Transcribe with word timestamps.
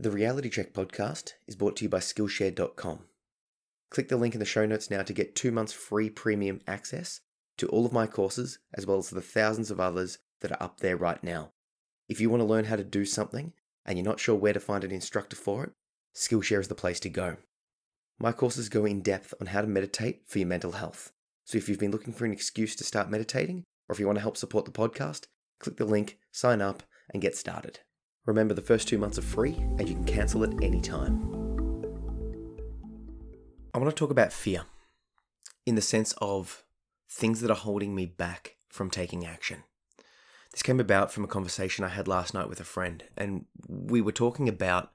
The 0.00 0.10
Reality 0.10 0.48
Check 0.48 0.72
podcast 0.72 1.34
is 1.46 1.56
brought 1.56 1.76
to 1.76 1.84
you 1.84 1.90
by 1.90 1.98
Skillshare.com. 1.98 3.00
Click 3.90 4.08
the 4.08 4.16
link 4.16 4.32
in 4.32 4.40
the 4.40 4.46
show 4.46 4.64
notes 4.64 4.90
now 4.90 5.02
to 5.02 5.12
get 5.12 5.36
two 5.36 5.52
months 5.52 5.74
free 5.74 6.08
premium 6.08 6.62
access 6.66 7.20
to 7.58 7.68
all 7.68 7.84
of 7.84 7.92
my 7.92 8.06
courses, 8.06 8.60
as 8.72 8.86
well 8.86 8.96
as 8.96 9.10
the 9.10 9.20
thousands 9.20 9.70
of 9.70 9.78
others 9.78 10.16
that 10.40 10.52
are 10.52 10.62
up 10.62 10.80
there 10.80 10.96
right 10.96 11.22
now. 11.22 11.50
If 12.08 12.18
you 12.18 12.30
want 12.30 12.40
to 12.40 12.46
learn 12.46 12.64
how 12.64 12.76
to 12.76 12.82
do 12.82 13.04
something 13.04 13.52
and 13.84 13.98
you're 13.98 14.06
not 14.06 14.20
sure 14.20 14.34
where 14.34 14.54
to 14.54 14.58
find 14.58 14.84
an 14.84 14.90
instructor 14.90 15.36
for 15.36 15.64
it, 15.64 15.72
Skillshare 16.16 16.60
is 16.60 16.68
the 16.68 16.74
place 16.74 17.00
to 17.00 17.10
go. 17.10 17.36
My 18.18 18.32
courses 18.32 18.70
go 18.70 18.86
in 18.86 19.02
depth 19.02 19.34
on 19.38 19.48
how 19.48 19.60
to 19.60 19.66
meditate 19.66 20.22
for 20.26 20.38
your 20.38 20.48
mental 20.48 20.72
health. 20.72 21.12
So 21.44 21.58
if 21.58 21.68
you've 21.68 21.78
been 21.78 21.92
looking 21.92 22.14
for 22.14 22.24
an 22.24 22.32
excuse 22.32 22.74
to 22.76 22.84
start 22.84 23.10
meditating, 23.10 23.64
or 23.86 23.92
if 23.92 24.00
you 24.00 24.06
want 24.06 24.16
to 24.16 24.22
help 24.22 24.38
support 24.38 24.64
the 24.64 24.70
podcast, 24.70 25.26
click 25.58 25.76
the 25.76 25.84
link, 25.84 26.16
sign 26.32 26.62
up, 26.62 26.84
and 27.12 27.20
get 27.20 27.36
started. 27.36 27.80
Remember, 28.26 28.54
the 28.54 28.62
first 28.62 28.88
two 28.88 28.98
months 28.98 29.18
are 29.18 29.22
free 29.22 29.54
and 29.78 29.88
you 29.88 29.94
can 29.94 30.04
cancel 30.04 30.44
at 30.44 30.62
any 30.62 30.80
time. 30.80 31.20
I 33.72 33.78
want 33.78 33.90
to 33.90 33.98
talk 33.98 34.10
about 34.10 34.32
fear 34.32 34.64
in 35.64 35.74
the 35.74 35.80
sense 35.80 36.14
of 36.18 36.64
things 37.08 37.40
that 37.40 37.50
are 37.50 37.56
holding 37.56 37.94
me 37.94 38.06
back 38.06 38.56
from 38.68 38.90
taking 38.90 39.24
action. 39.24 39.64
This 40.52 40.62
came 40.62 40.80
about 40.80 41.12
from 41.12 41.24
a 41.24 41.28
conversation 41.28 41.84
I 41.84 41.88
had 41.88 42.08
last 42.08 42.34
night 42.34 42.48
with 42.48 42.60
a 42.60 42.64
friend, 42.64 43.04
and 43.16 43.44
we 43.68 44.00
were 44.00 44.12
talking 44.12 44.48
about 44.48 44.90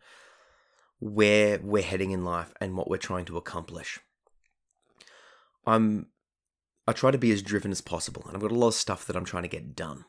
where 0.99 1.59
we're 1.59 1.83
heading 1.83 2.11
in 2.11 2.25
life 2.25 2.53
and 2.59 2.75
what 2.75 2.89
we're 2.89 2.97
trying 2.97 3.25
to 3.25 3.38
accomplish. 3.38 3.99
I'm 5.66 6.07
I 6.88 6.91
try 6.91 7.09
to 7.09 7.17
be 7.17 7.31
as 7.31 7.41
driven 7.41 7.71
as 7.71 7.81
possible, 7.81 8.23
and 8.27 8.35
I've 8.35 8.41
got 8.41 8.52
a 8.52 8.55
lot 8.55 8.67
of 8.69 8.73
stuff 8.75 9.07
that 9.07 9.16
I'm 9.16 9.25
trying 9.25 9.44
to 9.44 9.49
get 9.49 9.75
done. 9.75 10.05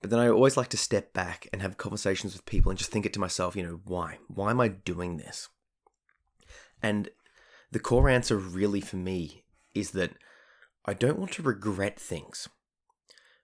But 0.00 0.10
then 0.10 0.18
I 0.18 0.28
always 0.28 0.56
like 0.56 0.68
to 0.68 0.76
step 0.76 1.12
back 1.12 1.48
and 1.52 1.62
have 1.62 1.78
conversations 1.78 2.32
with 2.32 2.46
people 2.46 2.70
and 2.70 2.78
just 2.78 2.90
think 2.90 3.06
it 3.06 3.12
to 3.14 3.20
myself, 3.20 3.56
you 3.56 3.62
know, 3.62 3.80
why? 3.84 4.18
Why 4.28 4.50
am 4.50 4.60
I 4.60 4.68
doing 4.68 5.16
this? 5.16 5.48
And 6.82 7.08
the 7.72 7.80
core 7.80 8.08
answer 8.08 8.36
really 8.36 8.80
for 8.80 8.96
me 8.96 9.44
is 9.74 9.92
that 9.92 10.12
I 10.84 10.94
don't 10.94 11.18
want 11.18 11.32
to 11.32 11.42
regret 11.42 11.98
things. 11.98 12.48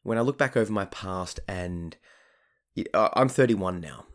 When 0.03 0.19
I 0.19 0.23
look 0.23 0.39
back 0.39 0.57
over 0.57 0.73
my 0.73 0.85
past 0.87 1.41
and 1.49 1.97
uh, 2.95 3.09
I'm 3.15 3.29
31 3.29 3.81
now, 3.81 4.07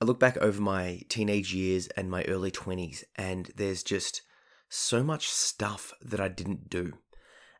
I 0.00 0.04
look 0.04 0.18
back 0.18 0.36
over 0.38 0.60
my 0.60 1.02
teenage 1.08 1.54
years 1.54 1.88
and 1.88 2.10
my 2.10 2.24
early 2.24 2.50
20s, 2.50 3.04
and 3.16 3.50
there's 3.56 3.82
just 3.82 4.22
so 4.68 5.02
much 5.02 5.28
stuff 5.28 5.92
that 6.00 6.20
I 6.20 6.28
didn't 6.28 6.70
do. 6.70 6.94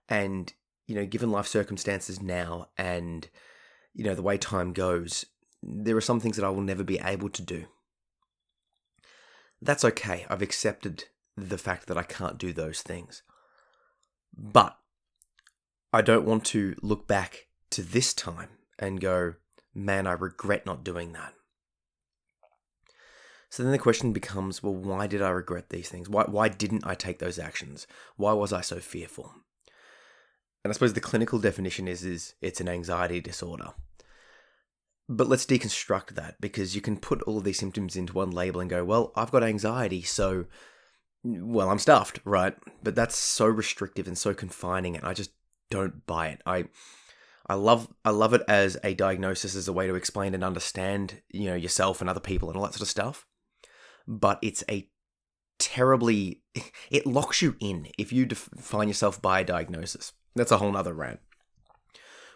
And, 0.08 0.52
you 0.86 0.94
know, 0.94 1.04
given 1.04 1.30
life 1.30 1.46
circumstances 1.46 2.22
now 2.22 2.68
and 2.78 3.28
you 3.94 4.04
know, 4.04 4.14
the 4.14 4.22
way 4.22 4.38
time 4.38 4.72
goes, 4.72 5.26
there 5.62 5.96
are 5.96 6.02
some 6.02 6.20
things 6.20 6.36
that 6.36 6.44
I 6.44 6.50
will 6.50 6.62
never 6.62 6.84
be 6.84 6.98
able 6.98 7.28
to 7.30 7.42
do. 7.42 7.66
That's 9.60 9.84
okay. 9.84 10.24
I've 10.28 10.42
accepted 10.42 11.04
the 11.36 11.58
fact 11.58 11.86
that 11.86 11.98
I 11.98 12.02
can't 12.02 12.38
do 12.38 12.52
those 12.52 12.82
things. 12.82 13.22
But 14.36 14.76
I 15.92 16.02
don't 16.02 16.24
want 16.24 16.44
to 16.46 16.76
look 16.82 17.06
back 17.06 17.46
to 17.70 17.82
this 17.82 18.14
time 18.14 18.50
and 18.78 19.00
go, 19.00 19.34
man, 19.74 20.06
I 20.06 20.12
regret 20.12 20.66
not 20.66 20.84
doing 20.84 21.12
that. 21.12 21.34
So 23.50 23.64
then 23.64 23.72
the 23.72 23.78
question 23.78 24.12
becomes, 24.12 24.62
well, 24.62 24.74
why 24.74 25.08
did 25.08 25.20
I 25.20 25.30
regret 25.30 25.70
these 25.70 25.88
things? 25.88 26.08
Why, 26.08 26.24
why 26.26 26.48
didn't 26.48 26.86
I 26.86 26.94
take 26.94 27.18
those 27.18 27.38
actions? 27.38 27.86
Why 28.16 28.32
was 28.32 28.52
I 28.52 28.60
so 28.60 28.78
fearful? 28.78 29.34
And 30.64 30.70
I 30.70 30.74
suppose 30.74 30.92
the 30.92 31.00
clinical 31.00 31.38
definition 31.38 31.88
is 31.88 32.04
is 32.04 32.34
it's 32.40 32.60
an 32.60 32.68
anxiety 32.68 33.20
disorder. 33.20 33.70
But 35.08 35.28
let's 35.28 35.46
deconstruct 35.46 36.10
that 36.10 36.40
because 36.40 36.76
you 36.76 36.80
can 36.80 36.96
put 36.96 37.22
all 37.22 37.38
of 37.38 37.44
these 37.44 37.58
symptoms 37.58 37.96
into 37.96 38.12
one 38.12 38.30
label 38.30 38.60
and 38.60 38.70
go, 38.70 38.84
well, 38.84 39.12
I've 39.16 39.32
got 39.32 39.42
anxiety, 39.42 40.02
so 40.02 40.46
well, 41.24 41.68
I'm 41.68 41.78
stuffed, 41.78 42.20
right? 42.24 42.54
But 42.82 42.94
that's 42.94 43.16
so 43.16 43.46
restrictive 43.46 44.06
and 44.06 44.16
so 44.16 44.34
confining 44.34 44.96
and 44.96 45.04
I 45.04 45.12
just 45.12 45.32
don't 45.70 46.06
buy 46.06 46.28
it. 46.28 46.42
I 46.46 46.66
I 47.46 47.54
love 47.54 47.88
I 48.04 48.10
love 48.10 48.34
it 48.34 48.42
as 48.46 48.76
a 48.84 48.94
diagnosis 48.94 49.56
as 49.56 49.66
a 49.66 49.72
way 49.72 49.86
to 49.86 49.94
explain 49.94 50.34
and 50.34 50.44
understand, 50.44 51.22
you 51.30 51.46
know, 51.46 51.56
yourself 51.56 52.00
and 52.00 52.08
other 52.08 52.20
people 52.20 52.48
and 52.48 52.56
all 52.56 52.64
that 52.64 52.74
sort 52.74 52.82
of 52.82 52.88
stuff. 52.88 53.26
But 54.06 54.38
it's 54.42 54.62
a 54.70 54.88
terribly 55.58 56.42
it 56.90 57.06
locks 57.06 57.42
you 57.42 57.56
in 57.60 57.88
if 57.98 58.12
you 58.12 58.26
define 58.26 58.88
yourself 58.88 59.20
by 59.20 59.40
a 59.40 59.44
diagnosis. 59.44 60.12
That's 60.34 60.52
a 60.52 60.58
whole 60.58 60.72
nother 60.72 60.94
rant. 60.94 61.20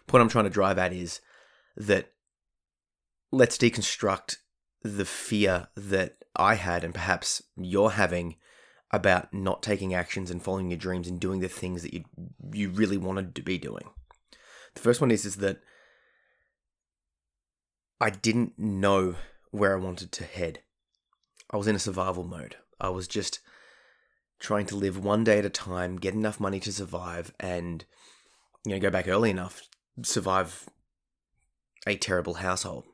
Point 0.07 0.21
I'm 0.21 0.29
trying 0.29 0.45
to 0.45 0.49
drive 0.49 0.77
at 0.77 0.93
is 0.93 1.21
that 1.77 2.11
let's 3.31 3.57
deconstruct 3.57 4.37
the 4.83 5.05
fear 5.05 5.67
that 5.75 6.17
I 6.35 6.55
had 6.55 6.83
and 6.83 6.93
perhaps 6.93 7.41
you're 7.57 7.91
having 7.91 8.35
about 8.91 9.33
not 9.33 9.63
taking 9.63 9.93
actions 9.93 10.29
and 10.29 10.41
following 10.41 10.69
your 10.69 10.77
dreams 10.77 11.07
and 11.07 11.19
doing 11.19 11.39
the 11.39 11.49
things 11.49 11.81
that 11.81 11.93
you 11.93 12.03
you 12.53 12.69
really 12.69 12.97
wanted 12.97 13.35
to 13.35 13.41
be 13.41 13.57
doing. 13.57 13.89
The 14.75 14.81
first 14.81 15.01
one 15.01 15.11
is 15.11 15.25
is 15.25 15.37
that 15.37 15.59
I 17.99 18.09
didn't 18.09 18.59
know 18.59 19.15
where 19.51 19.75
I 19.75 19.81
wanted 19.81 20.11
to 20.13 20.23
head. 20.23 20.59
I 21.49 21.57
was 21.57 21.67
in 21.67 21.75
a 21.75 21.79
survival 21.79 22.23
mode. 22.23 22.57
I 22.79 22.89
was 22.89 23.07
just 23.07 23.39
trying 24.39 24.65
to 24.67 24.75
live 24.75 25.03
one 25.03 25.23
day 25.23 25.39
at 25.39 25.45
a 25.45 25.49
time, 25.49 25.97
get 25.97 26.13
enough 26.13 26.39
money 26.39 26.59
to 26.59 26.71
survive, 26.71 27.33
and 27.39 27.85
you 28.65 28.73
know 28.73 28.79
go 28.79 28.89
back 28.89 29.07
early 29.07 29.29
enough, 29.29 29.61
survive 30.03 30.69
a 31.87 31.95
terrible 31.95 32.35
household. 32.35 32.85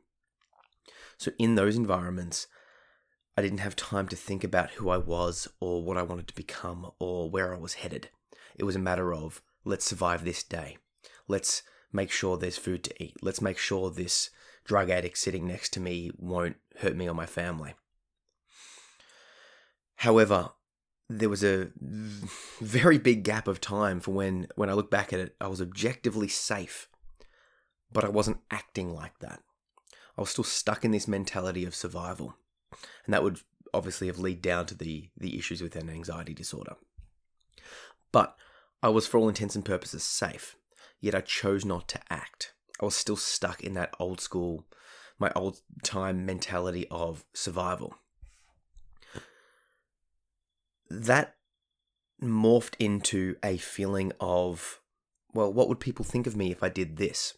So 1.17 1.31
in 1.37 1.55
those 1.55 1.75
environments, 1.75 2.47
I 3.37 3.41
didn't 3.41 3.59
have 3.59 3.75
time 3.75 4.07
to 4.09 4.15
think 4.15 4.43
about 4.43 4.71
who 4.71 4.89
I 4.89 4.97
was 4.97 5.47
or 5.59 5.83
what 5.83 5.97
I 5.97 6.03
wanted 6.03 6.27
to 6.27 6.35
become 6.35 6.91
or 6.99 7.29
where 7.29 7.55
I 7.55 7.57
was 7.57 7.75
headed. 7.75 8.09
It 8.55 8.65
was 8.65 8.75
a 8.75 8.79
matter 8.79 9.13
of 9.13 9.41
let's 9.63 9.85
survive 9.85 10.23
this 10.23 10.43
day. 10.43 10.77
Let's 11.27 11.63
make 11.93 12.11
sure 12.11 12.37
there's 12.37 12.57
food 12.57 12.83
to 12.85 13.03
eat. 13.03 13.15
Let's 13.21 13.41
make 13.41 13.57
sure 13.57 13.89
this 13.89 14.29
drug 14.65 14.89
addict 14.89 15.17
sitting 15.17 15.47
next 15.47 15.73
to 15.73 15.79
me 15.79 16.11
won't 16.17 16.57
hurt 16.79 16.95
me 16.95 17.07
or 17.07 17.13
my 17.13 17.25
family. 17.25 17.73
However, 19.97 20.51
there 21.17 21.29
was 21.29 21.43
a 21.43 21.69
very 22.59 22.97
big 22.97 23.23
gap 23.23 23.47
of 23.47 23.59
time 23.59 23.99
for 23.99 24.11
when 24.11 24.47
when 24.55 24.69
I 24.69 24.73
look 24.73 24.89
back 24.89 25.11
at 25.11 25.19
it, 25.19 25.35
I 25.41 25.47
was 25.47 25.61
objectively 25.61 26.27
safe, 26.27 26.87
but 27.91 28.05
I 28.05 28.09
wasn't 28.09 28.39
acting 28.49 28.93
like 28.93 29.19
that. 29.19 29.41
I 30.17 30.21
was 30.21 30.29
still 30.29 30.43
stuck 30.43 30.85
in 30.85 30.91
this 30.91 31.07
mentality 31.07 31.65
of 31.65 31.75
survival, 31.75 32.35
and 33.05 33.13
that 33.13 33.23
would 33.23 33.39
obviously 33.73 34.07
have 34.07 34.19
lead 34.19 34.41
down 34.41 34.65
to 34.67 34.75
the 34.75 35.09
the 35.17 35.37
issues 35.37 35.61
with 35.61 35.75
an 35.75 35.89
anxiety 35.89 36.33
disorder. 36.33 36.75
But 38.11 38.35
I 38.81 38.89
was, 38.89 39.07
for 39.07 39.17
all 39.17 39.29
intents 39.29 39.55
and 39.55 39.65
purposes, 39.65 40.03
safe. 40.03 40.55
Yet 40.99 41.15
I 41.15 41.21
chose 41.21 41.65
not 41.65 41.87
to 41.89 41.99
act. 42.09 42.53
I 42.81 42.85
was 42.85 42.95
still 42.95 43.15
stuck 43.15 43.61
in 43.61 43.73
that 43.73 43.93
old 43.99 44.21
school, 44.21 44.65
my 45.19 45.31
old 45.35 45.61
time 45.83 46.25
mentality 46.25 46.87
of 46.89 47.25
survival 47.33 47.95
that 50.91 51.35
morphed 52.21 52.75
into 52.79 53.35
a 53.43 53.57
feeling 53.57 54.11
of, 54.19 54.79
well, 55.33 55.51
what 55.51 55.67
would 55.69 55.79
people 55.79 56.05
think 56.05 56.27
of 56.27 56.35
me 56.35 56.51
if 56.51 56.61
I 56.61 56.69
did 56.69 56.97
this? 56.97 57.33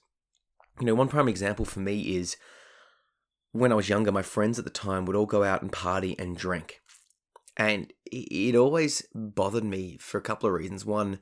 You 0.79 0.87
know, 0.87 0.95
one 0.95 1.07
prime 1.07 1.27
example 1.27 1.65
for 1.65 1.79
me 1.79 2.15
is 2.15 2.35
when 3.51 3.71
I 3.71 3.75
was 3.75 3.89
younger, 3.89 4.11
my 4.11 4.23
friends 4.23 4.57
at 4.57 4.65
the 4.65 4.71
time 4.71 5.05
would 5.05 5.15
all 5.15 5.27
go 5.27 5.43
out 5.43 5.61
and 5.61 5.71
party 5.71 6.15
and 6.17 6.35
drink. 6.35 6.81
And 7.55 7.93
it 8.05 8.55
always 8.55 9.05
bothered 9.13 9.63
me 9.63 9.97
for 9.99 10.17
a 10.17 10.21
couple 10.21 10.47
of 10.47 10.55
reasons. 10.55 10.85
One, 10.85 11.19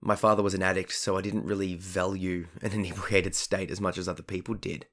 my 0.00 0.16
father 0.16 0.42
was 0.42 0.54
an 0.54 0.62
addict, 0.62 0.92
so 0.92 1.16
I 1.16 1.20
didn't 1.20 1.44
really 1.44 1.76
value 1.76 2.48
an 2.60 2.72
inebriated 2.72 3.36
state 3.36 3.70
as 3.70 3.80
much 3.80 3.96
as 3.96 4.08
other 4.08 4.24
people 4.24 4.54
did 4.54 4.86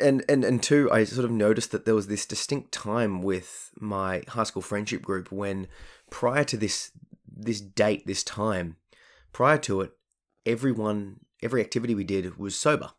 and 0.00 0.24
and 0.28 0.44
and 0.44 0.62
two, 0.62 0.90
I 0.90 1.04
sort 1.04 1.24
of 1.24 1.30
noticed 1.30 1.72
that 1.72 1.84
there 1.84 1.94
was 1.94 2.06
this 2.06 2.26
distinct 2.26 2.72
time 2.72 3.22
with 3.22 3.70
my 3.78 4.22
high 4.28 4.44
school 4.44 4.62
friendship 4.62 5.02
group 5.02 5.32
when 5.32 5.66
prior 6.10 6.44
to 6.44 6.56
this 6.56 6.92
this 7.26 7.60
date, 7.60 8.06
this 8.06 8.22
time, 8.22 8.76
prior 9.32 9.58
to 9.58 9.80
it, 9.80 9.92
everyone 10.46 11.20
every 11.42 11.60
activity 11.60 11.94
we 11.94 12.04
did 12.04 12.38
was 12.38 12.58
sober. 12.58 12.90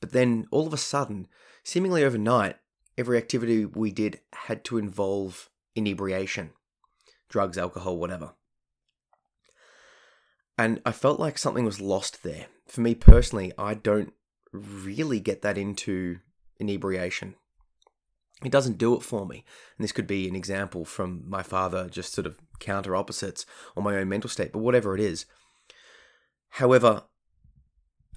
But 0.00 0.12
then 0.12 0.46
all 0.50 0.66
of 0.66 0.72
a 0.72 0.78
sudden, 0.78 1.28
seemingly 1.62 2.04
overnight, 2.04 2.56
every 2.98 3.16
activity 3.16 3.64
we 3.64 3.90
did 3.90 4.20
had 4.32 4.64
to 4.64 4.78
involve 4.78 5.48
inebriation, 5.74 6.50
drugs, 7.28 7.56
alcohol, 7.56 7.96
whatever. 7.96 8.32
And 10.58 10.80
I 10.84 10.92
felt 10.92 11.18
like 11.18 11.38
something 11.38 11.64
was 11.64 11.80
lost 11.80 12.22
there. 12.22 12.46
For 12.66 12.82
me 12.82 12.94
personally, 12.94 13.52
I 13.58 13.74
don't 13.74 14.12
really 14.52 15.20
get 15.20 15.42
that 15.42 15.58
into 15.58 16.18
inebriation. 16.58 17.34
It 18.44 18.52
doesn't 18.52 18.78
do 18.78 18.94
it 18.94 19.02
for 19.02 19.26
me. 19.26 19.44
And 19.76 19.84
this 19.84 19.92
could 19.92 20.06
be 20.06 20.28
an 20.28 20.34
example 20.34 20.84
from 20.84 21.24
my 21.28 21.42
father, 21.42 21.88
just 21.88 22.12
sort 22.12 22.26
of 22.26 22.40
counter 22.58 22.96
opposites 22.96 23.46
or 23.76 23.82
my 23.82 23.96
own 23.96 24.08
mental 24.08 24.30
state, 24.30 24.52
but 24.52 24.58
whatever 24.60 24.94
it 24.94 25.00
is. 25.00 25.26
However, 26.50 27.04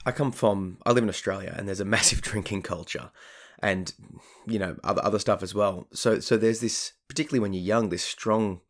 I 0.06 0.12
come 0.12 0.32
from, 0.32 0.78
I 0.86 0.92
live 0.92 1.04
in 1.04 1.10
Australia 1.10 1.54
and 1.56 1.68
there's 1.68 1.80
a 1.80 1.86
massive 1.96 2.22
drinking 2.22 2.64
culture. 2.64 3.12
and 3.60 3.94
you 4.46 4.60
know 4.60 4.76
other 4.84 5.04
other 5.04 5.20
stuff 5.20 5.42
as 5.42 5.54
well. 5.56 5.88
So 5.94 6.20
so 6.20 6.38
there's 6.38 6.60
this 6.60 6.94
particularly 7.08 7.40
when 7.40 7.54
you're 7.54 7.64
young, 7.64 7.90
this 7.90 8.04
strong 8.04 8.62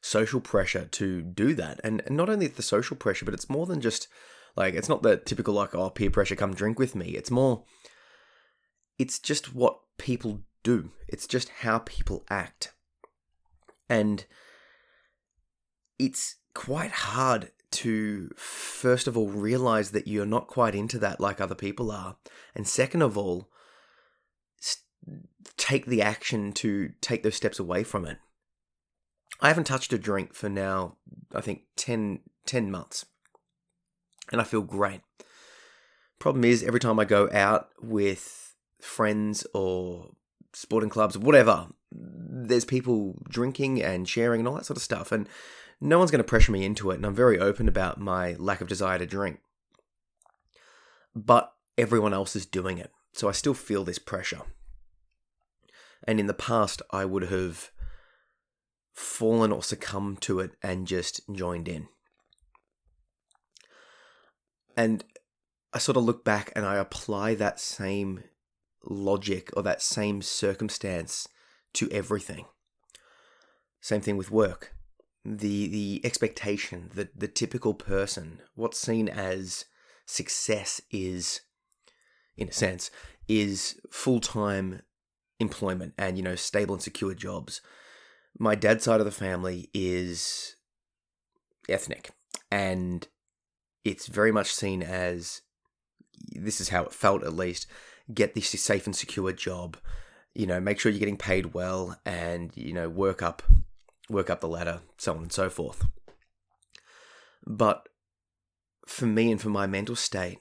social 0.00 0.40
pressure 0.40 0.86
to 0.86 1.22
do 1.22 1.54
that, 1.54 1.80
and, 1.84 2.02
and 2.06 2.16
not 2.16 2.28
only 2.28 2.46
the 2.46 2.62
social 2.62 2.96
pressure, 2.96 3.24
but 3.24 3.34
it's 3.34 3.50
more 3.50 3.66
than 3.66 3.80
just 3.80 4.08
like 4.56 4.74
it's 4.74 4.88
not 4.88 5.02
the 5.02 5.16
typical 5.16 5.54
like 5.54 5.74
oh 5.74 5.90
peer 5.90 6.10
pressure, 6.10 6.36
come 6.36 6.54
drink 6.54 6.78
with 6.78 6.94
me. 6.94 7.10
It's 7.10 7.30
more, 7.30 7.64
it's 8.98 9.18
just 9.18 9.54
what 9.54 9.78
people 9.98 10.40
do. 10.62 10.90
It's 11.08 11.26
just 11.26 11.48
how 11.60 11.78
people 11.80 12.24
act, 12.30 12.72
and 13.88 14.24
it's 15.98 16.36
quite 16.54 16.90
hard 16.90 17.50
to 17.72 18.30
first 18.36 19.06
of 19.06 19.16
all 19.18 19.28
realize 19.28 19.90
that 19.90 20.06
you're 20.06 20.24
not 20.24 20.46
quite 20.46 20.74
into 20.74 20.98
that 21.00 21.20
like 21.20 21.40
other 21.40 21.54
people 21.54 21.90
are, 21.90 22.16
and 22.54 22.66
second 22.66 23.02
of 23.02 23.18
all 23.18 23.48
take 25.56 25.86
the 25.86 26.02
action 26.02 26.52
to 26.52 26.90
take 27.00 27.22
those 27.22 27.34
steps 27.34 27.58
away 27.58 27.84
from 27.84 28.04
it. 28.04 28.18
I 29.40 29.48
haven't 29.48 29.64
touched 29.64 29.92
a 29.92 29.98
drink 29.98 30.34
for 30.34 30.48
now, 30.48 30.96
I 31.34 31.40
think 31.40 31.62
10, 31.76 32.20
10 32.46 32.70
months. 32.70 33.04
And 34.32 34.40
I 34.40 34.44
feel 34.44 34.62
great. 34.62 35.00
Problem 36.18 36.44
is, 36.44 36.62
every 36.62 36.80
time 36.80 36.98
I 36.98 37.04
go 37.04 37.28
out 37.32 37.68
with 37.80 38.54
friends 38.80 39.46
or 39.54 40.10
sporting 40.52 40.90
clubs, 40.90 41.18
whatever, 41.18 41.68
there's 41.92 42.64
people 42.64 43.16
drinking 43.28 43.82
and 43.82 44.08
sharing 44.08 44.40
and 44.40 44.48
all 44.48 44.54
that 44.54 44.66
sort 44.66 44.76
of 44.76 44.82
stuff. 44.82 45.12
And 45.12 45.28
no 45.80 45.98
one's 45.98 46.10
going 46.10 46.22
to 46.22 46.24
pressure 46.24 46.52
me 46.52 46.64
into 46.64 46.90
it. 46.90 46.96
And 46.96 47.06
I'm 47.06 47.14
very 47.14 47.38
open 47.38 47.68
about 47.68 48.00
my 48.00 48.34
lack 48.38 48.60
of 48.60 48.68
desire 48.68 48.98
to 48.98 49.06
drink. 49.06 49.40
But 51.14 51.52
everyone 51.78 52.14
else 52.14 52.34
is 52.34 52.46
doing 52.46 52.78
it. 52.78 52.90
So 53.12 53.28
I 53.28 53.32
still 53.32 53.54
feel 53.54 53.84
this 53.84 53.98
pressure. 53.98 54.42
And 56.06 56.20
in 56.20 56.26
the 56.26 56.34
past, 56.34 56.82
I 56.90 57.04
would 57.04 57.24
have 57.24 57.70
fallen 58.92 59.52
or 59.52 59.62
succumbed 59.62 60.20
to 60.22 60.40
it 60.40 60.52
and 60.62 60.86
just 60.86 61.20
joined 61.32 61.68
in. 61.68 61.88
And 64.76 65.04
I 65.72 65.78
sort 65.78 65.96
of 65.96 66.04
look 66.04 66.24
back 66.24 66.52
and 66.54 66.64
I 66.64 66.76
apply 66.76 67.34
that 67.34 67.60
same 67.60 68.24
logic 68.84 69.50
or 69.56 69.62
that 69.62 69.82
same 69.82 70.22
circumstance 70.22 71.28
to 71.74 71.88
everything. 71.90 72.46
Same 73.80 74.00
thing 74.00 74.16
with 74.16 74.30
work. 74.30 74.74
The 75.24 75.66
the 75.66 76.00
expectation, 76.04 76.90
that 76.94 77.18
the 77.18 77.28
typical 77.28 77.74
person, 77.74 78.42
what's 78.54 78.78
seen 78.78 79.08
as 79.08 79.64
success 80.06 80.80
is 80.90 81.40
in 82.36 82.48
a 82.48 82.52
sense 82.52 82.90
is 83.26 83.80
full-time 83.90 84.82
employment 85.40 85.94
and 85.98 86.16
you 86.16 86.22
know 86.22 86.36
stable 86.36 86.74
and 86.74 86.82
secure 86.82 87.14
jobs. 87.14 87.60
My 88.38 88.54
dad's 88.54 88.84
side 88.84 89.00
of 89.00 89.06
the 89.06 89.12
family 89.12 89.68
is 89.74 90.56
ethnic, 91.68 92.10
and 92.50 93.08
it's 93.86 94.08
very 94.08 94.32
much 94.32 94.52
seen 94.52 94.82
as 94.82 95.42
this 96.32 96.60
is 96.60 96.70
how 96.70 96.82
it 96.82 96.92
felt 96.92 97.22
at 97.22 97.32
least. 97.32 97.66
Get 98.12 98.34
this 98.34 98.48
safe 98.48 98.86
and 98.86 98.96
secure 98.96 99.32
job, 99.32 99.76
you 100.34 100.46
know, 100.46 100.60
make 100.60 100.80
sure 100.80 100.90
you're 100.90 100.98
getting 100.98 101.16
paid 101.16 101.54
well, 101.54 101.98
and 102.04 102.50
you 102.56 102.72
know 102.72 102.88
work 102.88 103.22
up, 103.22 103.42
work 104.10 104.28
up 104.28 104.40
the 104.40 104.48
ladder, 104.48 104.80
so 104.98 105.12
on 105.12 105.22
and 105.22 105.32
so 105.32 105.48
forth. 105.48 105.86
But 107.46 107.88
for 108.86 109.06
me 109.06 109.30
and 109.30 109.40
for 109.40 109.50
my 109.50 109.66
mental 109.66 109.96
state, 109.96 110.38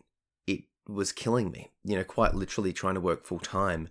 it 0.47 0.61
was 0.87 1.11
killing 1.11 1.51
me. 1.51 1.69
You 1.83 1.97
know, 1.97 2.03
quite 2.03 2.33
literally 2.33 2.73
trying 2.73 2.95
to 2.95 3.01
work 3.01 3.25
full 3.25 3.39
time 3.39 3.89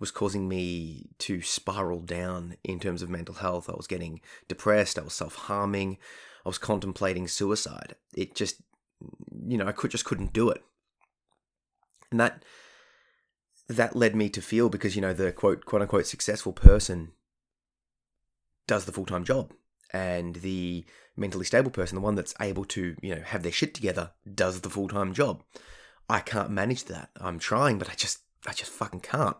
was 0.00 0.10
causing 0.10 0.48
me 0.48 1.10
to 1.18 1.40
spiral 1.42 2.00
down 2.00 2.56
in 2.64 2.80
terms 2.80 3.02
of 3.02 3.10
mental 3.10 3.36
health. 3.36 3.68
I 3.68 3.76
was 3.76 3.86
getting 3.86 4.20
depressed, 4.48 4.98
I 4.98 5.02
was 5.02 5.14
self 5.14 5.34
harming, 5.34 5.98
I 6.44 6.48
was 6.48 6.58
contemplating 6.58 7.28
suicide. 7.28 7.94
It 8.14 8.34
just, 8.34 8.62
you 9.46 9.58
know, 9.58 9.66
I 9.66 9.72
could 9.72 9.90
just 9.90 10.04
couldn't 10.04 10.32
do 10.32 10.50
it. 10.50 10.62
And 12.10 12.20
that 12.20 12.44
that 13.68 13.96
led 13.96 14.14
me 14.14 14.28
to 14.28 14.42
feel 14.42 14.68
because 14.68 14.94
you 14.94 15.02
know 15.02 15.12
the 15.12 15.32
quote 15.32 15.64
quote 15.64 15.82
unquote 15.82 16.06
successful 16.06 16.52
person 16.52 17.12
does 18.66 18.84
the 18.84 18.92
full 18.92 19.06
time 19.06 19.24
job, 19.24 19.52
and 19.92 20.36
the 20.36 20.84
mentally 21.16 21.44
stable 21.44 21.70
person, 21.70 21.96
the 21.96 22.02
one 22.02 22.14
that's 22.14 22.34
able 22.40 22.64
to 22.66 22.96
you 23.00 23.14
know 23.14 23.22
have 23.22 23.42
their 23.42 23.52
shit 23.52 23.74
together, 23.74 24.12
does 24.32 24.60
the 24.60 24.70
full 24.70 24.88
time 24.88 25.12
job. 25.12 25.42
I 26.08 26.20
can't 26.20 26.50
manage 26.50 26.84
that. 26.84 27.10
I'm 27.20 27.38
trying, 27.38 27.78
but 27.78 27.90
I 27.90 27.94
just 27.94 28.20
I 28.46 28.52
just 28.52 28.70
fucking 28.70 29.00
can't. 29.00 29.38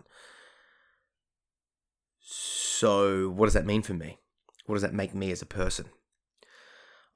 So, 2.21 3.29
what 3.29 3.47
does 3.47 3.55
that 3.55 3.67
mean 3.67 3.83
for 3.83 3.95
me? 3.95 4.19
What 4.67 4.77
does 4.77 4.83
that 4.83 4.95
make 4.95 5.15
me 5.15 5.31
as 5.31 5.43
a 5.43 5.47
person? 5.47 5.87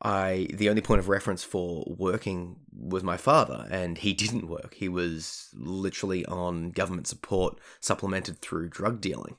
I 0.01 0.47
the 0.55 0.69
only 0.69 0.83
point 0.83 1.01
of 1.01 1.09
reference 1.09 1.43
for 1.43 1.85
working 1.87 2.57
was 2.73 3.03
my 3.03 3.17
father, 3.17 3.67
and 3.71 3.99
he 3.99 4.13
didn't 4.13 4.49
work. 4.49 4.75
He 4.75 4.89
was 4.89 5.49
literally 5.55 6.25
on 6.27 6.71
government 6.71 7.09
support, 7.09 7.59
supplemented 7.81 8.41
through 8.41 8.69
drug 8.69 9.01
dealing. 9.01 9.37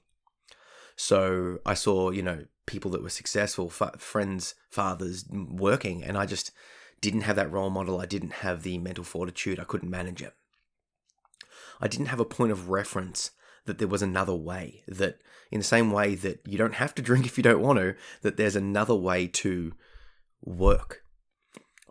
So 0.95 1.59
I 1.65 1.75
saw, 1.75 2.09
you 2.09 2.21
know, 2.21 2.45
people 2.65 2.91
that 2.91 3.01
were 3.01 3.09
successful, 3.09 3.69
fa- 3.69 3.97
friends, 3.97 4.55
fathers 4.69 5.25
working, 5.31 6.03
and 6.03 6.17
I 6.17 6.25
just 6.25 6.51
didn't 6.99 7.21
have 7.21 7.37
that 7.37 7.51
role 7.51 7.69
model. 7.69 8.01
I 8.01 8.05
didn't 8.05 8.33
have 8.33 8.63
the 8.63 8.77
mental 8.77 9.05
fortitude. 9.05 9.59
I 9.59 9.63
couldn't 9.63 9.89
manage 9.89 10.21
it. 10.21 10.33
I 11.79 11.87
didn't 11.87 12.07
have 12.07 12.19
a 12.19 12.25
point 12.25 12.51
of 12.51 12.69
reference 12.69 13.31
that 13.65 13.77
there 13.77 13.87
was 13.87 14.01
another 14.01 14.35
way. 14.35 14.83
That 14.89 15.21
in 15.51 15.59
the 15.59 15.65
same 15.65 15.91
way 15.91 16.15
that 16.15 16.41
you 16.45 16.57
don't 16.57 16.75
have 16.75 16.93
to 16.95 17.01
drink 17.01 17.25
if 17.25 17.37
you 17.37 17.43
don't 17.43 17.61
want 17.61 17.79
to, 17.79 17.95
that 18.21 18.35
there's 18.35 18.57
another 18.57 18.95
way 18.95 19.27
to 19.27 19.73
work. 20.43 21.03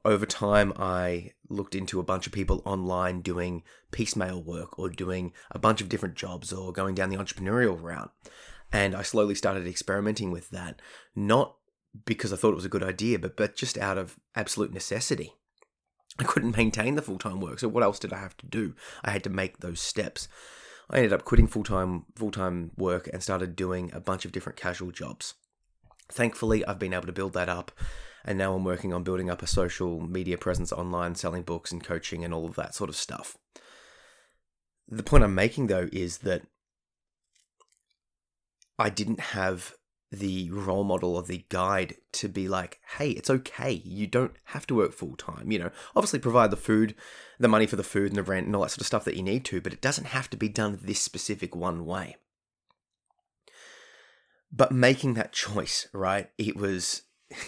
Over 0.05 0.27
time, 0.27 0.73
I 0.77 1.33
looked 1.49 1.75
into 1.75 2.01
a 2.01 2.05
bunch 2.05 2.27
of 2.27 2.33
people 2.33 2.63
online 2.65 3.21
doing 3.21 3.63
piecemeal 3.91 4.43
work 4.43 4.79
or 4.79 4.89
doing 4.89 5.33
a 5.51 5.59
bunch 5.59 5.81
of 5.81 5.89
different 5.89 6.15
jobs 6.15 6.53
or 6.53 6.73
going 6.73 6.95
down 6.95 7.11
the 7.11 7.17
entrepreneurial 7.17 7.81
route. 7.81 8.13
And 8.73 8.95
I 8.95 9.03
slowly 9.03 9.35
started 9.35 9.67
experimenting 9.67 10.31
with 10.31 10.51
that, 10.51 10.81
not 11.17 11.57
because 12.05 12.33
I 12.33 12.37
thought 12.37 12.53
it 12.53 12.57
was 12.57 12.65
a 12.65 12.71
good 12.71 12.83
idea, 12.83 13.19
but, 13.19 13.37
but 13.37 13.57
just 13.57 13.79
out 13.79 13.99
of 13.99 14.19
absolute 14.35 14.73
necessity. 14.73 15.35
I 16.19 16.25
couldn't 16.25 16.57
maintain 16.57 16.95
the 16.95 17.03
full 17.03 17.19
time 17.19 17.41
work, 17.41 17.61
so 17.61 17.69
what 17.69 17.83
else 17.83 17.99
did 17.99 18.13
I 18.13 18.19
have 18.19 18.37
to 18.39 18.47
do? 18.47 18.75
I 19.05 19.11
had 19.11 19.25
to 19.25 19.31
make 19.31 19.59
those 19.59 19.81
steps. 19.81 20.29
I 20.91 20.97
ended 20.97 21.13
up 21.13 21.25
quitting 21.25 21.47
full 21.47 21.65
time 21.65 22.07
full 22.17 22.31
time 22.31 22.73
work 22.77 23.09
and 23.13 23.23
started 23.23 23.57
doing 23.57 23.91
a 23.93 24.01
bunch 24.01 24.25
of 24.25 24.33
different 24.33 24.59
casual 24.59 24.91
jobs. 24.91 25.35
Thankfully, 26.11 26.65
I've 26.65 26.79
been 26.79 26.95
able 26.95 27.07
to 27.07 27.13
build 27.13 27.35
that 27.35 27.49
up, 27.49 27.73
and 28.25 28.39
now 28.39 28.55
I'm 28.55 28.65
working 28.65 28.93
on 28.93 29.03
building 29.03 29.31
up 29.31 29.43
a 29.43 29.47
social 29.47 30.01
media 30.01 30.39
presence 30.39 30.73
online, 30.73 31.15
selling 31.15 31.43
books 31.43 31.73
and 31.73 31.83
coaching 31.83 32.25
and 32.25 32.35
all 32.35 32.47
of 32.47 32.57
that 32.57 32.75
sort 32.75 32.91
of 32.91 32.97
stuff. 32.97 33.37
The 34.89 35.03
point 35.03 35.25
I'm 35.25 35.35
making 35.35 35.67
though 35.67 35.89
is 35.93 36.19
that 36.19 36.43
I 38.79 38.91
didn't 38.91 39.21
have 39.21 39.75
the 40.11 40.51
role 40.51 40.85
model 40.85 41.17
or 41.17 41.23
the 41.23 41.45
guide 41.51 41.97
to 42.13 42.29
be 42.29 42.49
like, 42.49 42.81
hey, 42.97 43.11
it's 43.11 43.29
okay. 43.29 43.83
You 43.85 44.07
don't 44.07 44.35
have 44.45 44.67
to 44.69 44.75
work 44.75 44.93
full 44.93 45.17
time. 45.17 45.53
You 45.53 45.59
know, 45.59 45.71
obviously 45.95 46.19
provide 46.19 46.51
the 46.51 46.57
food, 46.57 46.95
the 47.39 47.49
money 47.49 47.67
for 47.67 47.77
the 47.77 47.83
food 47.83 48.09
and 48.09 48.17
the 48.17 48.23
rent 48.23 48.47
and 48.47 48.57
all 48.57 48.63
that 48.63 48.71
sort 48.71 48.81
of 48.81 48.87
stuff 48.87 49.05
that 49.05 49.17
you 49.17 49.23
need 49.23 49.45
to, 49.47 49.61
but 49.61 49.73
it 49.73 49.83
doesn't 49.83 50.07
have 50.07 50.31
to 50.31 50.37
be 50.37 50.49
done 50.49 50.79
this 50.83 51.01
specific 51.01 51.55
one 51.55 51.85
way. 51.85 52.17
But 54.51 54.73
making 54.73 55.15
that 55.15 55.33
choice, 55.33 55.89
right? 55.93 56.31
It 56.39 56.57
was. 56.57 57.03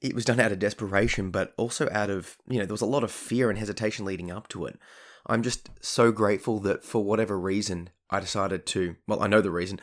it 0.00 0.14
was 0.14 0.24
done 0.24 0.40
out 0.40 0.52
of 0.52 0.58
desperation, 0.58 1.30
but 1.30 1.54
also 1.56 1.88
out 1.90 2.10
of, 2.10 2.36
you 2.48 2.58
know, 2.58 2.64
there 2.64 2.74
was 2.74 2.80
a 2.80 2.86
lot 2.86 3.04
of 3.04 3.10
fear 3.10 3.50
and 3.50 3.58
hesitation 3.58 4.04
leading 4.04 4.30
up 4.30 4.48
to 4.48 4.66
it. 4.66 4.78
I'm 5.26 5.42
just 5.42 5.70
so 5.80 6.12
grateful 6.12 6.60
that 6.60 6.84
for 6.84 7.04
whatever 7.04 7.38
reason, 7.38 7.90
I 8.10 8.20
decided 8.20 8.64
to, 8.66 8.96
well, 9.06 9.22
I 9.22 9.26
know 9.26 9.40
the 9.40 9.50
reason, 9.50 9.80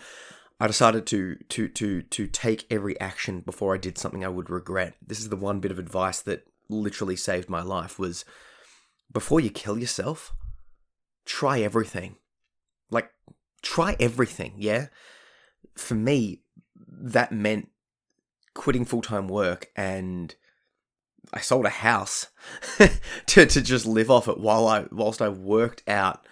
I 0.59 0.67
decided 0.67 1.05
to 1.07 1.35
to 1.49 1.67
to 1.67 2.01
to 2.01 2.27
take 2.27 2.65
every 2.71 2.99
action 2.99 3.41
before 3.41 3.75
I 3.75 3.77
did 3.77 3.97
something 3.97 4.23
I 4.23 4.29
would 4.29 4.49
regret. 4.49 4.95
This 5.05 5.19
is 5.19 5.29
the 5.29 5.35
one 5.35 5.59
bit 5.59 5.71
of 5.71 5.79
advice 5.79 6.21
that 6.21 6.47
literally 6.69 7.17
saved 7.17 7.49
my 7.49 7.61
life 7.61 7.99
was 7.99 8.23
before 9.11 9.39
you 9.41 9.49
kill 9.49 9.77
yourself, 9.77 10.33
try 11.25 11.59
everything. 11.59 12.15
Like 12.89 13.11
try 13.61 13.97
everything, 13.99 14.53
yeah? 14.57 14.87
For 15.75 15.95
me, 15.95 16.41
that 16.87 17.33
meant 17.33 17.69
quitting 18.55 18.85
full-time 18.85 19.27
work 19.27 19.69
and 19.75 20.33
I 21.33 21.41
sold 21.41 21.65
a 21.65 21.69
house 21.69 22.27
to 23.27 23.45
to 23.45 23.61
just 23.61 23.85
live 23.85 24.09
off 24.09 24.27
it 24.27 24.39
while 24.39 24.67
I 24.67 24.85
whilst 24.91 25.21
I 25.21 25.29
worked 25.29 25.83
out 25.87 26.25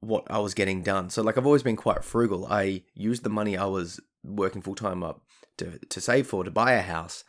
what 0.00 0.26
I 0.30 0.38
was 0.38 0.54
getting 0.54 0.82
done. 0.82 1.10
So 1.10 1.22
like 1.22 1.38
I've 1.38 1.46
always 1.46 1.62
been 1.62 1.76
quite 1.76 2.04
frugal. 2.04 2.46
I 2.46 2.82
used 2.94 3.22
the 3.22 3.30
money 3.30 3.56
I 3.56 3.66
was 3.66 4.00
working 4.24 4.62
full 4.62 4.74
time 4.74 5.02
up 5.02 5.22
to 5.58 5.78
to 5.78 6.00
save 6.00 6.26
for 6.26 6.44
to 6.44 6.50
buy 6.50 6.72
a 6.72 6.82
house 6.82 7.24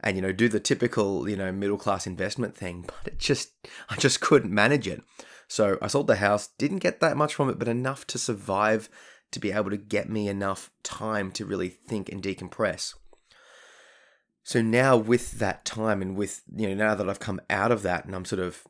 and 0.00 0.16
you 0.16 0.22
know 0.22 0.32
do 0.32 0.48
the 0.48 0.60
typical, 0.60 1.28
you 1.28 1.36
know, 1.36 1.52
middle 1.52 1.78
class 1.78 2.06
investment 2.06 2.56
thing, 2.56 2.82
but 3.04 3.14
it 3.14 3.18
just 3.18 3.50
I 3.88 3.96
just 3.96 4.20
couldn't 4.20 4.52
manage 4.52 4.86
it. 4.86 5.02
So 5.48 5.78
I 5.82 5.88
sold 5.88 6.06
the 6.06 6.16
house, 6.16 6.48
didn't 6.58 6.78
get 6.78 7.00
that 7.00 7.16
much 7.16 7.34
from 7.34 7.50
it, 7.50 7.58
but 7.58 7.68
enough 7.68 8.06
to 8.08 8.18
survive 8.18 8.88
to 9.30 9.40
be 9.40 9.52
able 9.52 9.70
to 9.70 9.76
get 9.76 10.08
me 10.08 10.28
enough 10.28 10.70
time 10.82 11.30
to 11.32 11.44
really 11.44 11.68
think 11.68 12.08
and 12.08 12.22
decompress. 12.22 12.94
So 14.44 14.60
now 14.60 14.94
with 14.96 15.38
that 15.38 15.64
time 15.64 16.02
and 16.02 16.16
with 16.16 16.42
you 16.54 16.68
know 16.68 16.74
now 16.74 16.94
that 16.94 17.08
I've 17.08 17.18
come 17.18 17.40
out 17.48 17.72
of 17.72 17.82
that 17.82 18.04
and 18.04 18.14
I'm 18.14 18.26
sort 18.26 18.40
of 18.40 18.64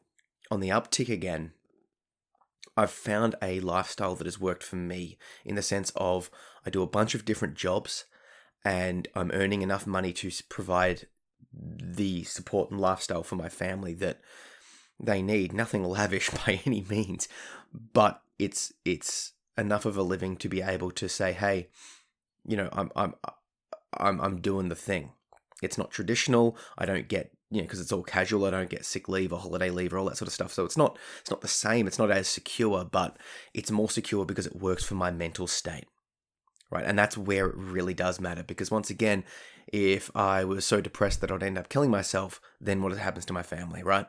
on 0.50 0.60
the 0.60 0.68
uptick 0.68 1.08
again, 1.08 1.52
I've 2.76 2.92
found 2.92 3.34
a 3.42 3.58
lifestyle 3.58 4.14
that 4.14 4.26
has 4.26 4.40
worked 4.40 4.62
for 4.62 4.76
me 4.76 5.18
in 5.44 5.56
the 5.56 5.62
sense 5.62 5.92
of 5.96 6.30
I 6.64 6.70
do 6.70 6.82
a 6.82 6.86
bunch 6.86 7.16
of 7.16 7.24
different 7.24 7.56
jobs 7.56 8.04
and 8.64 9.08
I'm 9.16 9.32
earning 9.32 9.62
enough 9.62 9.84
money 9.84 10.12
to 10.14 10.30
provide 10.48 11.08
the 11.52 12.22
support 12.22 12.70
and 12.70 12.80
lifestyle 12.80 13.24
for 13.24 13.36
my 13.36 13.48
family 13.48 13.94
that 13.94 14.20
they 15.00 15.22
need. 15.22 15.52
Nothing 15.52 15.82
lavish 15.88 16.30
by 16.30 16.60
any 16.64 16.84
means, 16.88 17.28
but 17.92 18.22
it's 18.38 18.72
it's 18.84 19.32
enough 19.58 19.84
of 19.84 19.96
a 19.96 20.02
living 20.02 20.36
to 20.36 20.48
be 20.48 20.62
able 20.62 20.92
to 20.92 21.08
say, 21.08 21.32
"Hey, 21.32 21.68
you 22.46 22.56
know, 22.56 22.68
I'm 22.72 22.92
I'm 22.94 23.14
I'm 23.98 24.20
I'm 24.20 24.40
doing 24.40 24.68
the 24.68 24.76
thing." 24.76 25.10
It's 25.64 25.78
not 25.78 25.90
traditional. 25.90 26.56
I 26.78 26.86
don't 26.86 27.08
get 27.08 27.32
you 27.50 27.58
know 27.58 27.64
because 27.64 27.80
it's 27.80 27.92
all 27.92 28.02
casual. 28.02 28.44
I 28.44 28.50
don't 28.50 28.70
get 28.70 28.84
sick 28.84 29.08
leave 29.08 29.32
or 29.32 29.38
holiday 29.38 29.70
leave 29.70 29.92
or 29.92 29.98
all 29.98 30.06
that 30.06 30.16
sort 30.16 30.28
of 30.28 30.34
stuff. 30.34 30.52
So 30.52 30.64
it's 30.64 30.76
not 30.76 30.98
it's 31.20 31.30
not 31.30 31.40
the 31.40 31.48
same. 31.48 31.86
It's 31.86 31.98
not 31.98 32.10
as 32.10 32.28
secure, 32.28 32.84
but 32.84 33.16
it's 33.52 33.70
more 33.70 33.90
secure 33.90 34.24
because 34.24 34.46
it 34.46 34.56
works 34.56 34.84
for 34.84 34.94
my 34.94 35.10
mental 35.10 35.46
state 35.46 35.86
right? 36.74 36.84
And 36.84 36.98
that's 36.98 37.16
where 37.16 37.46
it 37.46 37.56
really 37.56 37.94
does 37.94 38.20
matter 38.20 38.42
because 38.42 38.70
once 38.70 38.90
again, 38.90 39.24
if 39.72 40.10
I 40.14 40.44
was 40.44 40.66
so 40.66 40.80
depressed 40.80 41.20
that 41.20 41.30
I'd 41.30 41.42
end 41.42 41.56
up 41.56 41.68
killing 41.68 41.90
myself, 41.90 42.40
then 42.60 42.82
what 42.82 42.96
happens 42.96 43.24
to 43.26 43.32
my 43.32 43.42
family, 43.42 43.82
right? 43.82 44.06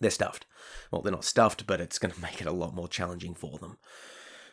They're 0.00 0.10
stuffed. 0.10 0.46
Well, 0.90 1.02
they're 1.02 1.12
not 1.12 1.24
stuffed, 1.24 1.66
but 1.66 1.80
it's 1.80 1.98
going 1.98 2.14
to 2.14 2.20
make 2.20 2.40
it 2.40 2.46
a 2.46 2.52
lot 2.52 2.74
more 2.74 2.88
challenging 2.88 3.34
for 3.34 3.58
them. 3.58 3.78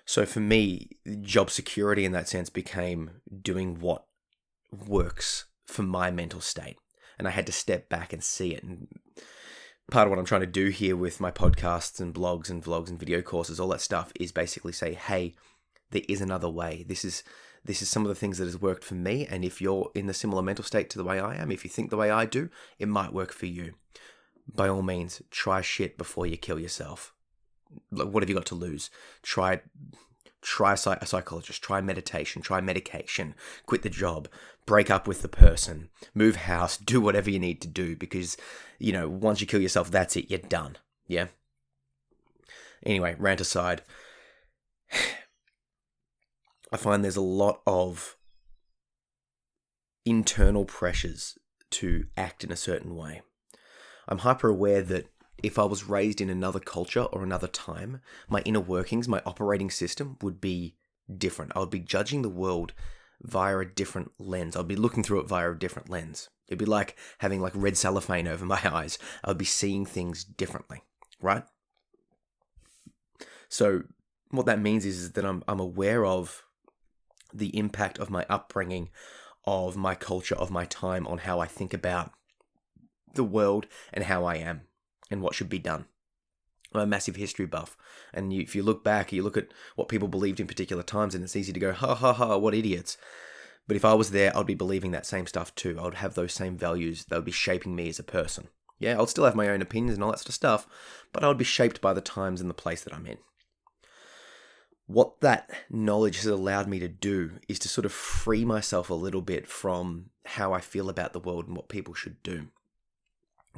So 0.06 0.26
for 0.26 0.42
me, 0.42 0.98
job 1.22 1.50
security 1.50 2.04
in 2.04 2.12
that 2.12 2.28
sense 2.28 2.50
became 2.50 3.22
doing 3.42 3.80
what 3.80 4.06
works 4.72 5.46
for 5.66 5.84
my 5.84 6.12
mental 6.12 6.42
state. 6.42 6.78
And 7.18 7.28
I 7.28 7.32
had 7.32 7.46
to 7.46 7.52
step 7.52 7.90
back 7.90 8.12
and 8.12 8.24
see 8.24 8.54
it. 8.54 8.64
And 8.64 8.88
part 9.92 10.08
of 10.08 10.10
what 10.10 10.20
I'm 10.20 10.26
trying 10.26 10.42
to 10.42 10.48
do 10.48 10.70
here 10.70 10.96
with 10.96 11.20
my 11.20 11.32
podcasts 11.32 12.00
and 12.00 12.14
blogs 12.14 12.50
and 12.50 12.64
vlogs 12.64 12.90
and 12.90 13.00
video 13.00 13.22
courses, 13.22 13.60
all 13.60 13.70
that 13.70 13.82
stuff, 13.82 14.12
is 14.20 14.32
basically 14.32 14.72
say, 14.72 14.94
hey, 14.94 15.36
there 15.92 16.02
is 16.10 16.22
another 16.22 16.50
way. 16.50 16.86
This 16.88 17.06
is 17.06 17.24
this 17.66 17.82
is 17.82 17.90
some 17.90 18.04
of 18.04 18.10
the 18.10 18.16
things 18.16 18.38
that 18.38 18.46
has 18.46 18.60
worked 18.60 18.84
for 18.84 18.96
me. 18.96 19.26
And 19.26 19.46
if 19.46 19.62
you're 19.62 19.90
in 19.96 20.08
the 20.08 20.14
similar 20.14 20.42
mental 20.42 20.66
state 20.66 20.90
to 20.92 20.98
the 20.98 21.04
way 21.04 21.20
I 21.20 21.36
am, 21.36 21.52
if 21.52 21.64
you 21.64 21.70
think 21.70 21.90
the 21.90 21.98
way 21.98 22.12
I 22.12 22.26
do, 22.26 22.50
it 22.78 22.88
might 22.88 23.14
work 23.14 23.32
for 23.32 23.46
you. 23.46 23.76
By 24.54 24.68
all 24.68 24.82
means, 24.82 25.22
try 25.32 25.62
shit 25.62 25.98
before 25.98 26.26
you 26.26 26.36
kill 26.36 26.60
yourself. 26.60 27.14
Like, 27.90 28.10
what 28.10 28.22
have 28.22 28.30
you 28.30 28.36
got 28.36 28.46
to 28.48 28.56
lose? 28.56 28.90
Try 29.22 29.62
try 30.44 30.74
a 30.74 30.78
psychologist, 30.78 31.64
try 31.64 31.82
meditation, 31.82 32.42
try 32.42 32.62
medication, 32.62 33.34
quit 33.66 33.82
the 33.82 33.90
job, 33.90 34.28
break 34.66 34.90
up 34.92 35.08
with 35.08 35.22
the 35.22 35.30
person, 35.30 35.90
move 36.14 36.36
house, 36.36 36.78
do 36.78 37.02
whatever 37.02 37.30
you 37.30 37.40
need 37.40 37.62
to 37.62 37.68
do 37.68 37.96
because, 37.96 38.38
you 38.78 38.92
know, 38.92 39.08
once 39.10 39.42
you 39.42 39.48
kill 39.48 39.62
yourself, 39.62 39.90
that's 39.90 40.16
it, 40.16 40.30
you're 40.30 40.40
done. 40.40 40.78
Yeah? 41.08 41.28
Anyway, 42.86 43.16
rant 43.18 43.42
aside. 43.42 43.82
I 46.72 46.78
find 46.78 47.04
there's 47.04 47.16
a 47.16 47.22
lot 47.22 47.62
of 47.68 48.18
internal 50.06 50.66
pressures 50.66 51.38
to 51.72 52.06
act 52.18 52.44
in 52.44 52.52
a 52.52 52.58
certain 52.58 52.96
way. 52.96 53.22
I'm 54.08 54.20
hyper 54.20 54.50
aware 54.50 54.82
that 54.82 55.08
if 55.44 55.60
I 55.60 55.66
was 55.66 55.90
raised 55.90 56.22
in 56.22 56.30
another 56.30 56.62
culture 56.62 57.04
or 57.04 57.22
another 57.22 57.48
time, 57.48 58.00
my 58.30 58.40
inner 58.42 58.62
workings, 58.62 59.10
my 59.10 59.22
operating 59.26 59.70
system 59.70 60.18
would 60.22 60.40
be 60.40 60.78
different. 61.16 61.52
I 61.54 61.60
would 61.60 61.70
be 61.70 61.82
judging 61.82 62.22
the 62.22 62.30
world 62.30 62.74
via 63.22 63.58
a 63.58 63.66
different 63.66 64.14
lens. 64.18 64.56
I'd 64.56 64.70
be 64.70 64.78
looking 64.78 65.04
through 65.04 65.20
it 65.20 65.28
via 65.28 65.52
a 65.52 65.56
different 65.56 65.90
lens. 65.90 66.30
It'd 66.48 66.60
be 66.60 66.66
like 66.66 66.98
having 67.20 67.42
like 67.42 67.52
red 67.56 67.76
cellophane 67.76 68.28
over 68.28 68.46
my 68.46 68.62
eyes. 68.72 68.98
I 69.24 69.30
would 69.30 69.38
be 69.38 69.46
seeing 69.46 69.86
things 69.86 70.24
differently, 70.24 70.84
right? 71.22 71.44
So 73.50 73.84
what 74.32 74.46
that 74.46 74.62
means 74.62 74.86
is, 74.86 75.00
is 75.00 75.12
that 75.12 75.26
I'm 75.26 75.44
I'm 75.48 75.60
aware 75.60 76.06
of 76.06 76.44
the 77.34 77.56
impact 77.58 78.00
of 78.00 78.10
my 78.10 78.26
upbringing, 78.30 78.90
of 79.44 79.76
my 79.76 79.94
culture, 79.94 80.36
of 80.36 80.52
my 80.52 80.66
time 80.66 81.06
on 81.06 81.20
how 81.20 81.40
I 81.40 81.48
think 81.48 81.74
about 81.74 82.12
the 83.14 83.24
world 83.24 83.68
and 83.94 84.06
how 84.06 84.24
I 84.26 84.36
am 84.36 84.62
and 85.10 85.22
what 85.22 85.36
should 85.36 85.50
be 85.50 85.60
done. 85.60 85.86
I'm 86.74 86.82
a 86.82 86.88
massive 86.88 87.16
history 87.16 87.46
buff, 87.46 87.78
and 88.14 88.34
you, 88.34 88.42
if 88.42 88.56
you 88.56 88.64
look 88.64 88.84
back, 88.84 89.12
you 89.12 89.22
look 89.22 89.38
at 89.38 89.54
what 89.76 89.90
people 89.90 90.08
believed 90.08 90.40
in 90.40 90.48
particular 90.48 90.82
times, 90.82 91.14
and 91.14 91.24
it's 91.24 91.36
easy 91.36 91.54
to 91.54 91.60
go, 91.60 91.72
ha 91.72 91.94
ha 91.94 92.14
ha, 92.14 92.38
what 92.38 92.56
idiots. 92.56 92.98
But 93.68 93.78
if 93.78 93.86
I 93.86 93.94
was 93.94 94.12
there, 94.12 94.36
I'd 94.36 94.48
be 94.48 94.56
believing 94.56 94.92
that 94.92 95.06
same 95.06 95.28
stuff 95.28 95.54
too. 95.56 95.78
I 95.80 95.84
would 95.84 95.94
have 95.96 96.16
those 96.16 96.34
same 96.34 96.58
values 96.58 97.06
that 97.06 97.16
would 97.16 97.26
be 97.26 97.32
shaping 97.32 97.76
me 97.76 97.90
as 97.90 98.00
a 98.00 98.04
person. 98.04 98.50
Yeah, 98.80 98.98
I'll 98.98 99.08
still 99.08 99.26
have 99.26 99.36
my 99.36 99.48
own 99.50 99.62
opinions 99.62 99.96
and 99.96 100.04
all 100.04 100.12
that 100.12 100.20
sort 100.20 100.30
of 100.30 100.36
stuff, 100.36 100.68
but 101.14 101.24
I 101.24 101.28
would 101.28 101.38
be 101.38 101.46
shaped 101.46 101.80
by 101.80 101.94
the 101.94 102.02
times 102.02 102.42
and 102.42 102.50
the 102.50 102.56
place 102.56 102.84
that 102.84 102.94
I'm 102.94 103.06
in 103.06 103.18
what 104.86 105.22
that 105.22 105.50
knowledge 105.70 106.18
has 106.18 106.26
allowed 106.26 106.68
me 106.68 106.80
to 106.80 106.88
do 106.88 107.32
is 107.48 107.60
to 107.60 107.70
sort 107.70 107.86
of 107.86 107.92
free 107.92 108.44
myself 108.44 108.90
a 108.90 108.96
little 108.96 109.22
bit 109.22 109.48
from 109.48 110.10
how 110.26 110.54
I 110.54 110.60
feel 110.60 110.90
about 110.90 111.14
the 111.14 111.20
world 111.20 111.48
and 111.48 111.56
what 111.56 111.70
people 111.70 111.94
should 111.94 112.22
do. 112.22 112.48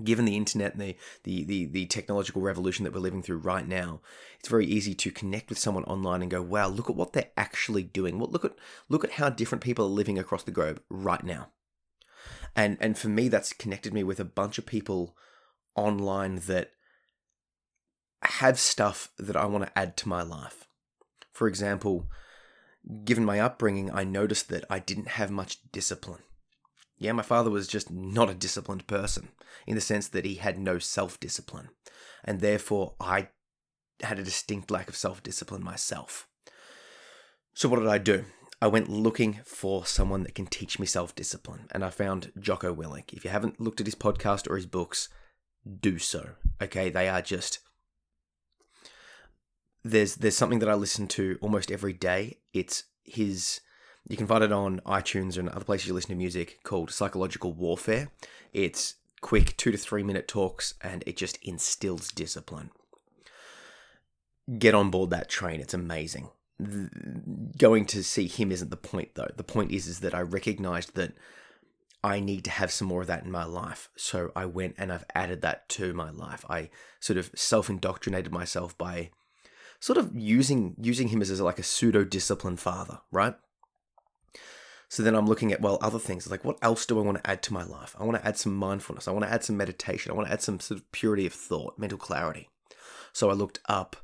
Given 0.03 0.25
the 0.25 0.35
internet 0.35 0.73
and 0.73 0.81
the, 0.81 0.97
the, 1.23 1.43
the, 1.45 1.65
the, 1.65 1.85
technological 1.85 2.41
revolution 2.41 2.83
that 2.83 2.93
we're 2.93 2.99
living 2.99 3.23
through 3.23 3.37
right 3.37 3.65
now, 3.65 4.01
it's 4.39 4.49
very 4.49 4.65
easy 4.65 4.93
to 4.93 5.09
connect 5.09 5.47
with 5.47 5.57
someone 5.57 5.85
online 5.85 6.21
and 6.21 6.29
go, 6.29 6.41
wow, 6.41 6.67
look 6.67 6.89
at 6.89 6.97
what 6.97 7.13
they're 7.13 7.31
actually 7.37 7.83
doing. 7.83 8.19
What 8.19 8.31
look 8.31 8.43
at 8.43 8.55
look 8.89 9.05
at 9.05 9.13
how 9.13 9.29
different 9.29 9.63
people 9.63 9.85
are 9.85 9.89
living 9.89 10.19
across 10.19 10.43
the 10.43 10.51
globe 10.51 10.81
right 10.89 11.23
now. 11.23 11.47
And 12.57 12.77
and 12.81 12.97
for 12.97 13.07
me, 13.07 13.29
that's 13.29 13.53
connected 13.53 13.93
me 13.93 14.03
with 14.03 14.19
a 14.19 14.25
bunch 14.25 14.57
of 14.57 14.65
people 14.65 15.15
online 15.75 16.41
that 16.47 16.71
have 18.23 18.59
stuff 18.59 19.11
that 19.17 19.37
I 19.37 19.45
want 19.45 19.65
to 19.65 19.79
add 19.79 19.95
to 19.97 20.09
my 20.09 20.21
life 20.21 20.65
for 21.35 21.49
example, 21.49 22.07
given 23.03 23.25
my 23.25 23.41
upbringing, 23.41 23.91
I 23.91 24.05
noticed 24.05 24.47
that 24.49 24.63
I 24.69 24.79
didn't 24.79 25.09
have 25.09 25.31
much 25.31 25.59
discipline. 25.73 26.21
Yeah, 26.97 27.11
my 27.11 27.23
father 27.23 27.49
was 27.49 27.67
just 27.67 27.91
not 27.91 28.29
a 28.29 28.35
disciplined 28.35 28.87
person 28.87 29.29
in 29.67 29.75
the 29.75 29.81
sense 29.81 30.07
that 30.09 30.25
he 30.25 30.35
had 30.35 30.57
no 30.57 30.79
self 30.79 31.19
discipline. 31.19 31.69
And 32.23 32.39
therefore, 32.39 32.95
I 32.99 33.29
had 34.01 34.19
a 34.19 34.23
distinct 34.23 34.71
lack 34.71 34.89
of 34.89 34.95
self 34.95 35.21
discipline 35.21 35.63
myself. 35.63 36.27
So, 37.53 37.69
what 37.69 37.79
did 37.79 37.87
I 37.87 37.97
do? 37.97 38.25
I 38.61 38.67
went 38.67 38.89
looking 38.89 39.41
for 39.45 39.85
someone 39.85 40.23
that 40.23 40.35
can 40.35 40.47
teach 40.47 40.79
me 40.79 40.85
self 40.85 41.13
discipline, 41.15 41.67
and 41.71 41.83
I 41.83 41.89
found 41.89 42.31
Jocko 42.39 42.73
Willink. 42.73 43.13
If 43.13 43.23
you 43.25 43.31
haven't 43.31 43.59
looked 43.59 43.79
at 43.79 43.87
his 43.87 43.95
podcast 43.95 44.49
or 44.49 44.55
his 44.55 44.65
books, 44.65 45.09
do 45.79 45.99
so. 45.99 46.31
Okay, 46.61 46.89
they 46.89 47.09
are 47.09 47.21
just 47.21 47.59
there's 49.83 50.15
there's 50.15 50.35
something 50.35 50.59
that 50.59 50.69
I 50.69 50.73
listen 50.73 51.07
to 51.09 51.37
almost 51.41 51.71
every 51.71 51.93
day. 51.93 52.39
It's 52.53 52.83
his. 53.03 53.61
You 54.07 54.17
can 54.17 54.27
find 54.27 54.43
it 54.43 54.51
on 54.51 54.81
iTunes 54.85 55.37
and 55.37 55.49
other 55.49 55.65
places 55.65 55.87
you 55.87 55.93
listen 55.93 56.09
to 56.09 56.15
music 56.15 56.59
called 56.63 56.91
Psychological 56.91 57.53
Warfare. 57.53 58.09
It's 58.53 58.95
quick 59.21 59.57
two 59.57 59.71
to 59.71 59.77
three 59.77 60.03
minute 60.03 60.27
talks 60.27 60.75
and 60.81 61.03
it 61.07 61.17
just 61.17 61.39
instills 61.41 62.09
discipline. 62.09 62.69
Get 64.59 64.75
on 64.75 64.91
board 64.91 65.09
that 65.09 65.29
train. 65.29 65.59
It's 65.59 65.73
amazing. 65.73 66.29
Going 67.57 67.85
to 67.87 68.03
see 68.03 68.27
him 68.27 68.51
isn't 68.51 68.69
the 68.69 68.77
point 68.77 69.15
though. 69.15 69.31
The 69.35 69.43
point 69.43 69.71
is 69.71 69.87
is 69.87 70.01
that 70.01 70.13
I 70.13 70.21
recognized 70.21 70.95
that 70.95 71.13
I 72.03 72.19
need 72.19 72.43
to 72.43 72.51
have 72.51 72.71
some 72.71 72.87
more 72.87 73.01
of 73.01 73.07
that 73.07 73.23
in 73.23 73.31
my 73.31 73.45
life. 73.45 73.89
So 73.95 74.31
I 74.35 74.45
went 74.45 74.75
and 74.77 74.93
I've 74.93 75.05
added 75.15 75.41
that 75.41 75.67
to 75.69 75.91
my 75.95 76.11
life. 76.11 76.45
I 76.47 76.69
sort 76.99 77.17
of 77.17 77.31
self 77.33 77.67
indoctrinated 77.67 78.31
myself 78.31 78.77
by 78.77 79.09
sort 79.79 79.97
of 79.97 80.11
using 80.15 80.75
using 80.79 81.07
him 81.07 81.23
as, 81.23 81.31
as 81.31 81.41
like 81.41 81.57
a 81.57 81.63
pseudo 81.63 82.03
discipline 82.03 82.57
father, 82.57 82.99
right? 83.11 83.35
So 84.95 85.03
then 85.03 85.13
I'm 85.13 85.27
looking 85.27 85.51
at 85.51 85.59
well 85.59 85.77
other 85.81 85.99
things 85.99 86.31
like 86.31 86.45
what 86.45 86.57
else 86.61 86.85
do 86.85 86.97
I 86.97 87.01
want 87.01 87.21
to 87.21 87.29
add 87.29 87.43
to 87.43 87.53
my 87.53 87.63
life? 87.63 87.97
I 87.99 88.05
want 88.05 88.17
to 88.17 88.25
add 88.25 88.37
some 88.37 88.55
mindfulness. 88.55 89.09
I 89.09 89.11
want 89.11 89.25
to 89.25 89.29
add 89.31 89.43
some 89.43 89.57
meditation. 89.57 90.09
I 90.09 90.15
want 90.15 90.29
to 90.29 90.33
add 90.33 90.41
some 90.41 90.61
sort 90.61 90.79
of 90.79 90.89
purity 90.93 91.25
of 91.25 91.33
thought, 91.33 91.77
mental 91.77 91.97
clarity. 91.97 92.47
So 93.11 93.29
I 93.29 93.33
looked 93.33 93.59
up 93.67 93.97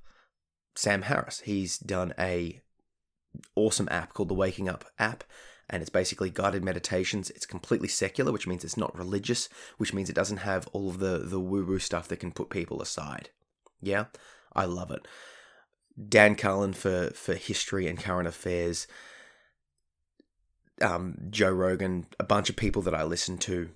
Sam 0.76 1.04
Harris. 1.04 1.44
He's 1.46 1.78
done 1.78 2.14
a 2.20 2.60
awesome 3.56 3.88
app 3.90 4.14
called 4.14 4.28
the 4.28 4.34
Waking 4.34 4.68
Up 4.68 4.84
app 5.00 5.24
and 5.70 5.80
it's 5.80 5.90
basically 5.90 6.30
guided 6.30 6.62
meditations. 6.62 7.30
It's 7.30 7.46
completely 7.46 7.88
secular, 7.88 8.34
which 8.34 8.46
means 8.46 8.66
it's 8.66 8.76
not 8.76 8.98
religious, 8.98 9.48
which 9.78 9.94
means 9.94 10.10
it 10.10 10.16
doesn't 10.16 10.40
have 10.40 10.68
all 10.74 10.90
of 10.90 11.00
the 11.00 11.20
the 11.20 11.40
woo 11.40 11.64
woo 11.64 11.80
stuff 11.80 12.10
that 12.10 12.20
can 12.20 12.34
put 12.34 12.50
people 12.50 12.82
aside. 12.82 13.30
Yeah, 13.82 14.08
I 14.52 14.66
love 14.66 14.92
it. 14.92 15.08
Dan 16.10 16.36
Carlin 16.36 16.74
for 16.74 17.12
for 17.12 17.36
history 17.36 17.88
and 17.88 17.98
current 17.98 18.28
affairs, 18.28 18.88
um, 20.82 21.18
Joe 21.30 21.52
Rogan, 21.52 22.08
a 22.20 22.24
bunch 22.24 22.50
of 22.50 22.56
people 22.56 22.82
that 22.84 22.96
I 22.96 23.04
listen 23.04 23.38
to 23.40 23.70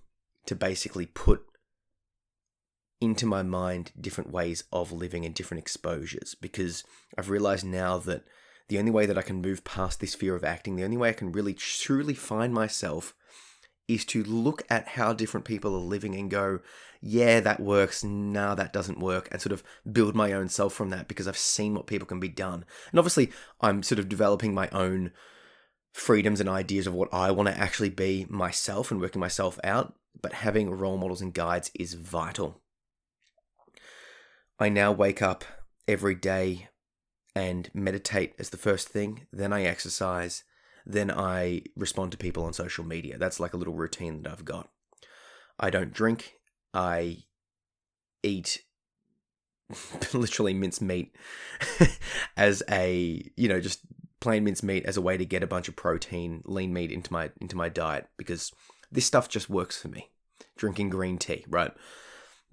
to 0.45 0.55
basically 0.55 1.05
put 1.05 1.45
into 3.01 3.25
my 3.25 3.43
mind 3.43 3.91
different 3.99 4.31
ways 4.31 4.63
of 4.71 4.91
living 4.91 5.25
and 5.25 5.35
different 5.35 5.61
exposures 5.61 6.35
because 6.35 6.83
I've 7.17 7.29
realized 7.29 7.65
now 7.65 7.97
that 7.99 8.23
the 8.67 8.79
only 8.79 8.91
way 8.91 9.05
that 9.05 9.17
I 9.17 9.21
can 9.21 9.41
move 9.41 9.63
past 9.63 9.99
this 9.99 10.15
fear 10.15 10.35
of 10.35 10.43
acting, 10.43 10.75
the 10.75 10.83
only 10.83 10.97
way 10.97 11.09
I 11.09 11.13
can 11.13 11.31
really 11.31 11.53
truly 11.53 12.13
find 12.13 12.53
myself 12.53 13.13
is 13.87 14.05
to 14.05 14.23
look 14.23 14.63
at 14.69 14.89
how 14.89 15.13
different 15.13 15.45
people 15.45 15.75
are 15.75 15.79
living 15.79 16.15
and 16.15 16.31
go, 16.31 16.59
yeah, 17.01 17.39
that 17.39 17.59
works. 17.59 18.03
Nah, 18.03 18.55
that 18.55 18.73
doesn't 18.73 18.99
work. 18.99 19.27
And 19.31 19.39
sort 19.39 19.53
of 19.53 19.63
build 19.91 20.15
my 20.15 20.33
own 20.33 20.49
self 20.49 20.73
from 20.73 20.89
that 20.89 21.07
because 21.07 21.27
I've 21.27 21.37
seen 21.37 21.75
what 21.75 21.85
people 21.85 22.07
can 22.07 22.19
be 22.19 22.29
done. 22.29 22.65
And 22.89 22.99
obviously, 22.99 23.31
I'm 23.61 23.83
sort 23.83 23.99
of 23.99 24.09
developing 24.09 24.55
my 24.55 24.69
own 24.69 25.11
freedoms 25.95 26.41
and 26.41 26.49
ideas 26.49 26.87
of 26.87 26.93
what 26.93 27.07
I 27.13 27.31
want 27.31 27.47
to 27.47 27.57
actually 27.57 27.89
be 27.89 28.25
myself 28.29 28.91
and 28.91 28.99
working 28.99 29.21
myself 29.21 29.57
out. 29.63 29.95
But 30.21 30.33
having 30.33 30.69
role 30.69 30.97
models 30.97 31.21
and 31.21 31.33
guides 31.33 31.71
is 31.73 31.93
vital. 31.93 32.61
I 34.59 34.67
now 34.67 34.91
wake 34.91 35.21
up 35.21 35.45
every 35.87 36.13
day 36.13 36.67
and 37.33 37.69
meditate 37.73 38.33
as 38.37 38.49
the 38.49 38.57
first 38.57 38.89
thing. 38.89 39.25
Then 39.31 39.53
I 39.53 39.63
exercise. 39.63 40.43
Then 40.85 41.09
I 41.09 41.61
respond 41.77 42.11
to 42.11 42.17
people 42.17 42.43
on 42.43 42.51
social 42.51 42.83
media. 42.83 43.17
That's 43.17 43.39
like 43.39 43.53
a 43.53 43.57
little 43.57 43.73
routine 43.73 44.21
that 44.23 44.33
I've 44.33 44.45
got. 44.45 44.69
I 45.57 45.69
don't 45.69 45.93
drink. 45.93 46.33
I 46.73 47.23
eat 48.21 48.63
literally 50.13 50.53
minced 50.53 50.81
meat 50.81 51.15
as 52.37 52.61
a, 52.69 53.31
you 53.37 53.47
know, 53.47 53.61
just 53.61 53.79
plain 54.25 54.43
minced 54.43 54.63
meat 54.63 54.85
as 54.85 54.97
a 54.97 55.01
way 55.01 55.17
to 55.17 55.25
get 55.25 55.43
a 55.43 55.47
bunch 55.47 55.67
of 55.67 55.75
protein, 55.75 56.41
lean 56.45 56.73
meat 56.73 56.91
into 56.91 57.13
my 57.13 57.31
into 57.39 57.55
my 57.55 57.69
diet 57.69 58.07
because 58.17 58.51
this 58.91 59.05
stuff 59.05 59.29
just 59.29 59.49
works 59.49 59.81
for 59.81 59.87
me. 59.87 60.09
Drinking 60.57 60.89
green 60.89 61.17
tea, 61.17 61.45
right? 61.47 61.71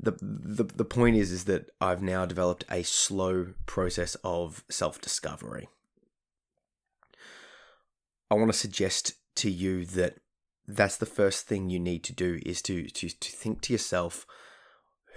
the, 0.03 0.13
the 0.21 0.65
the 0.65 0.85
point 0.85 1.17
is 1.17 1.31
is 1.31 1.45
that 1.45 1.71
I've 1.81 2.03
now 2.03 2.27
developed 2.27 2.65
a 2.71 2.83
slow 2.83 3.55
process 3.67 4.17
of 4.25 4.65
self 4.69 5.01
discovery. 5.01 5.69
I 8.31 8.35
want 8.35 8.53
to 8.53 8.59
suggest 8.59 9.15
to 9.37 9.51
you 9.51 9.85
that 9.87 10.17
that's 10.67 10.97
the 10.97 11.07
first 11.07 11.47
thing 11.47 11.71
you 11.71 11.79
need 11.79 12.03
to 12.05 12.13
do 12.13 12.41
is 12.45 12.61
to 12.63 12.89
to 12.89 13.09
to 13.09 13.31
think 13.31 13.61
to 13.63 13.73
yourself, 13.73 14.27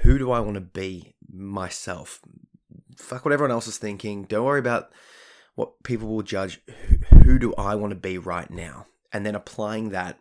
who 0.01 0.19
do 0.19 0.31
I 0.31 0.39
want 0.39 0.55
to 0.55 0.61
be 0.61 1.15
myself? 1.27 2.19
Fuck 2.97 3.25
what 3.25 3.33
everyone 3.33 3.51
else 3.51 3.67
is 3.67 3.77
thinking. 3.77 4.25
Don't 4.25 4.45
worry 4.45 4.59
about 4.59 4.91
what 5.55 5.83
people 5.83 6.07
will 6.07 6.21
judge. 6.21 6.61
Who, 6.67 6.97
who 7.23 7.39
do 7.39 7.53
I 7.55 7.75
want 7.75 7.91
to 7.91 7.95
be 7.95 8.17
right 8.17 8.49
now? 8.49 8.87
And 9.11 9.25
then 9.25 9.35
applying 9.35 9.89
that 9.89 10.19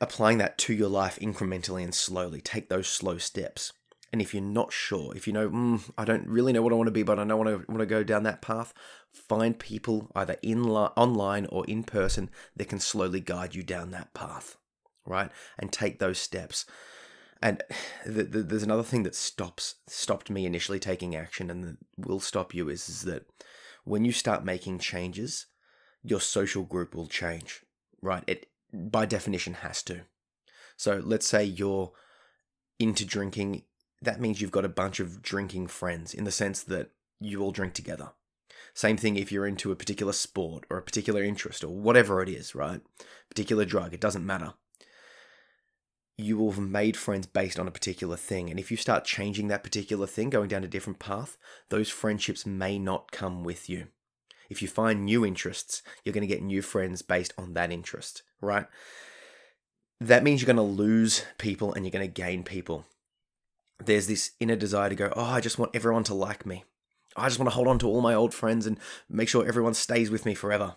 applying 0.00 0.38
that 0.38 0.58
to 0.58 0.74
your 0.74 0.88
life 0.88 1.18
incrementally 1.20 1.84
and 1.84 1.94
slowly. 1.94 2.40
Take 2.40 2.68
those 2.68 2.88
slow 2.88 3.18
steps. 3.18 3.72
And 4.12 4.20
if 4.20 4.34
you're 4.34 4.42
not 4.42 4.72
sure, 4.72 5.14
if 5.14 5.28
you 5.28 5.32
know, 5.32 5.48
mm, 5.48 5.88
I 5.96 6.04
don't 6.04 6.26
really 6.26 6.52
know 6.52 6.62
what 6.62 6.72
I 6.72 6.76
want 6.76 6.88
to 6.88 6.92
be, 6.92 7.04
but 7.04 7.20
I 7.20 7.24
know 7.24 7.36
I 7.36 7.44
want 7.44 7.66
to, 7.66 7.72
want 7.72 7.80
to 7.80 7.86
go 7.86 8.02
down 8.02 8.24
that 8.24 8.42
path, 8.42 8.74
find 9.12 9.56
people 9.56 10.10
either 10.16 10.36
in 10.42 10.64
li- 10.64 10.90
online 10.96 11.46
or 11.46 11.64
in 11.66 11.84
person 11.84 12.28
that 12.56 12.68
can 12.68 12.80
slowly 12.80 13.20
guide 13.20 13.54
you 13.54 13.62
down 13.62 13.92
that 13.92 14.12
path, 14.12 14.56
right? 15.06 15.30
And 15.60 15.70
take 15.70 16.00
those 16.00 16.18
steps. 16.18 16.66
And 17.40 17.62
the, 18.04 18.24
the, 18.24 18.42
there's 18.42 18.64
another 18.64 18.82
thing 18.82 19.04
that 19.04 19.14
stops 19.14 19.76
stopped 19.86 20.28
me 20.28 20.44
initially 20.44 20.80
taking 20.80 21.14
action, 21.14 21.48
and 21.48 21.78
will 21.96 22.20
stop 22.20 22.52
you 22.52 22.68
is, 22.68 22.88
is 22.88 23.02
that 23.02 23.26
when 23.84 24.04
you 24.04 24.12
start 24.12 24.44
making 24.44 24.78
changes, 24.78 25.46
your 26.02 26.20
social 26.20 26.64
group 26.64 26.94
will 26.94 27.06
change, 27.06 27.62
right? 28.00 28.24
It 28.26 28.46
by 28.72 29.04
definition 29.06 29.54
has 29.54 29.82
to. 29.84 30.02
So 30.76 31.02
let's 31.04 31.26
say 31.26 31.44
you're 31.44 31.92
into 32.78 33.04
drinking, 33.04 33.64
that 34.00 34.20
means 34.20 34.40
you've 34.40 34.50
got 34.50 34.64
a 34.64 34.68
bunch 34.68 35.00
of 35.00 35.22
drinking 35.22 35.66
friends 35.66 36.14
in 36.14 36.24
the 36.24 36.30
sense 36.30 36.62
that 36.62 36.90
you 37.20 37.42
all 37.42 37.50
drink 37.50 37.74
together. 37.74 38.12
Same 38.72 38.96
thing 38.96 39.16
if 39.16 39.32
you're 39.32 39.46
into 39.46 39.72
a 39.72 39.76
particular 39.76 40.12
sport 40.12 40.64
or 40.70 40.78
a 40.78 40.82
particular 40.82 41.22
interest 41.22 41.64
or 41.64 41.68
whatever 41.68 42.22
it 42.22 42.28
is, 42.28 42.54
right? 42.54 42.80
Particular 43.28 43.64
drug, 43.64 43.92
it 43.92 44.00
doesn't 44.00 44.24
matter. 44.24 44.54
You 46.20 46.36
will 46.36 46.50
have 46.50 46.60
made 46.60 46.98
friends 46.98 47.26
based 47.26 47.58
on 47.58 47.66
a 47.66 47.70
particular 47.70 48.16
thing. 48.16 48.50
And 48.50 48.60
if 48.60 48.70
you 48.70 48.76
start 48.76 49.06
changing 49.06 49.48
that 49.48 49.64
particular 49.64 50.06
thing, 50.06 50.28
going 50.28 50.48
down 50.48 50.64
a 50.64 50.68
different 50.68 50.98
path, 50.98 51.38
those 51.70 51.88
friendships 51.88 52.44
may 52.44 52.78
not 52.78 53.10
come 53.10 53.42
with 53.42 53.70
you. 53.70 53.86
If 54.50 54.60
you 54.60 54.68
find 54.68 55.04
new 55.04 55.24
interests, 55.24 55.82
you're 56.04 56.12
going 56.12 56.28
to 56.28 56.34
get 56.34 56.42
new 56.42 56.60
friends 56.60 57.00
based 57.00 57.32
on 57.38 57.54
that 57.54 57.72
interest, 57.72 58.22
right? 58.42 58.66
That 59.98 60.22
means 60.22 60.42
you're 60.42 60.54
going 60.54 60.56
to 60.56 60.62
lose 60.82 61.24
people 61.38 61.72
and 61.72 61.86
you're 61.86 61.90
going 61.90 62.06
to 62.06 62.22
gain 62.22 62.42
people. 62.42 62.84
There's 63.82 64.06
this 64.06 64.32
inner 64.40 64.56
desire 64.56 64.90
to 64.90 64.94
go, 64.94 65.12
oh, 65.16 65.24
I 65.24 65.40
just 65.40 65.58
want 65.58 65.74
everyone 65.74 66.04
to 66.04 66.14
like 66.14 66.44
me. 66.44 66.64
I 67.16 67.28
just 67.28 67.38
want 67.38 67.50
to 67.50 67.54
hold 67.54 67.66
on 67.66 67.78
to 67.78 67.86
all 67.86 68.02
my 68.02 68.12
old 68.12 68.34
friends 68.34 68.66
and 68.66 68.78
make 69.08 69.28
sure 69.28 69.46
everyone 69.46 69.74
stays 69.74 70.10
with 70.10 70.26
me 70.26 70.34
forever. 70.34 70.76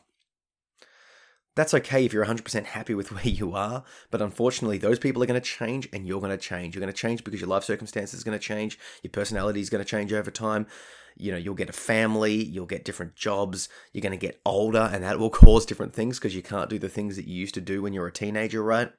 That's 1.55 1.73
okay 1.73 2.05
if 2.05 2.13
you're 2.13 2.25
100% 2.25 2.65
happy 2.65 2.93
with 2.93 3.11
where 3.11 3.27
you 3.27 3.53
are, 3.53 3.83
but 4.11 4.21
unfortunately, 4.21 4.77
those 4.77 4.99
people 4.99 5.21
are 5.21 5.27
going 5.27 5.39
to 5.39 5.47
change 5.47 5.87
and 5.93 6.07
you're 6.07 6.19
going 6.19 6.31
to 6.31 6.37
change. 6.37 6.75
You're 6.75 6.81
going 6.81 6.93
to 6.93 6.97
change 6.99 7.23
because 7.23 7.39
your 7.39 7.49
life 7.49 7.63
circumstances 7.63 8.21
are 8.21 8.25
going 8.25 8.37
to 8.37 8.43
change, 8.43 8.79
your 9.03 9.11
personality 9.11 9.61
is 9.61 9.69
going 9.69 9.83
to 9.83 9.89
change 9.89 10.13
over 10.13 10.31
time. 10.31 10.67
You 11.15 11.31
know 11.31 11.37
you'll 11.37 11.53
get 11.53 11.69
a 11.69 11.73
family 11.73 12.33
you'll 12.33 12.65
get 12.65 12.83
different 12.83 13.15
jobs 13.15 13.69
you're 13.91 14.01
going 14.01 14.17
to 14.17 14.17
get 14.17 14.41
older 14.47 14.89
and 14.91 15.03
that 15.03 15.19
will 15.19 15.29
cause 15.45 15.63
different 15.63 15.93
things 15.93 16.17
because 16.17 16.35
you 16.35 16.41
can't 16.41 16.71
do 16.71 16.79
the 16.79 16.89
things 16.89 17.17
that 17.17 17.27
you 17.27 17.35
used 17.35 17.53
to 17.53 17.61
do 17.61 17.83
when 17.83 17.93
you're 17.93 18.07
a 18.07 18.11
teenager 18.11 18.63
right? 18.63 18.91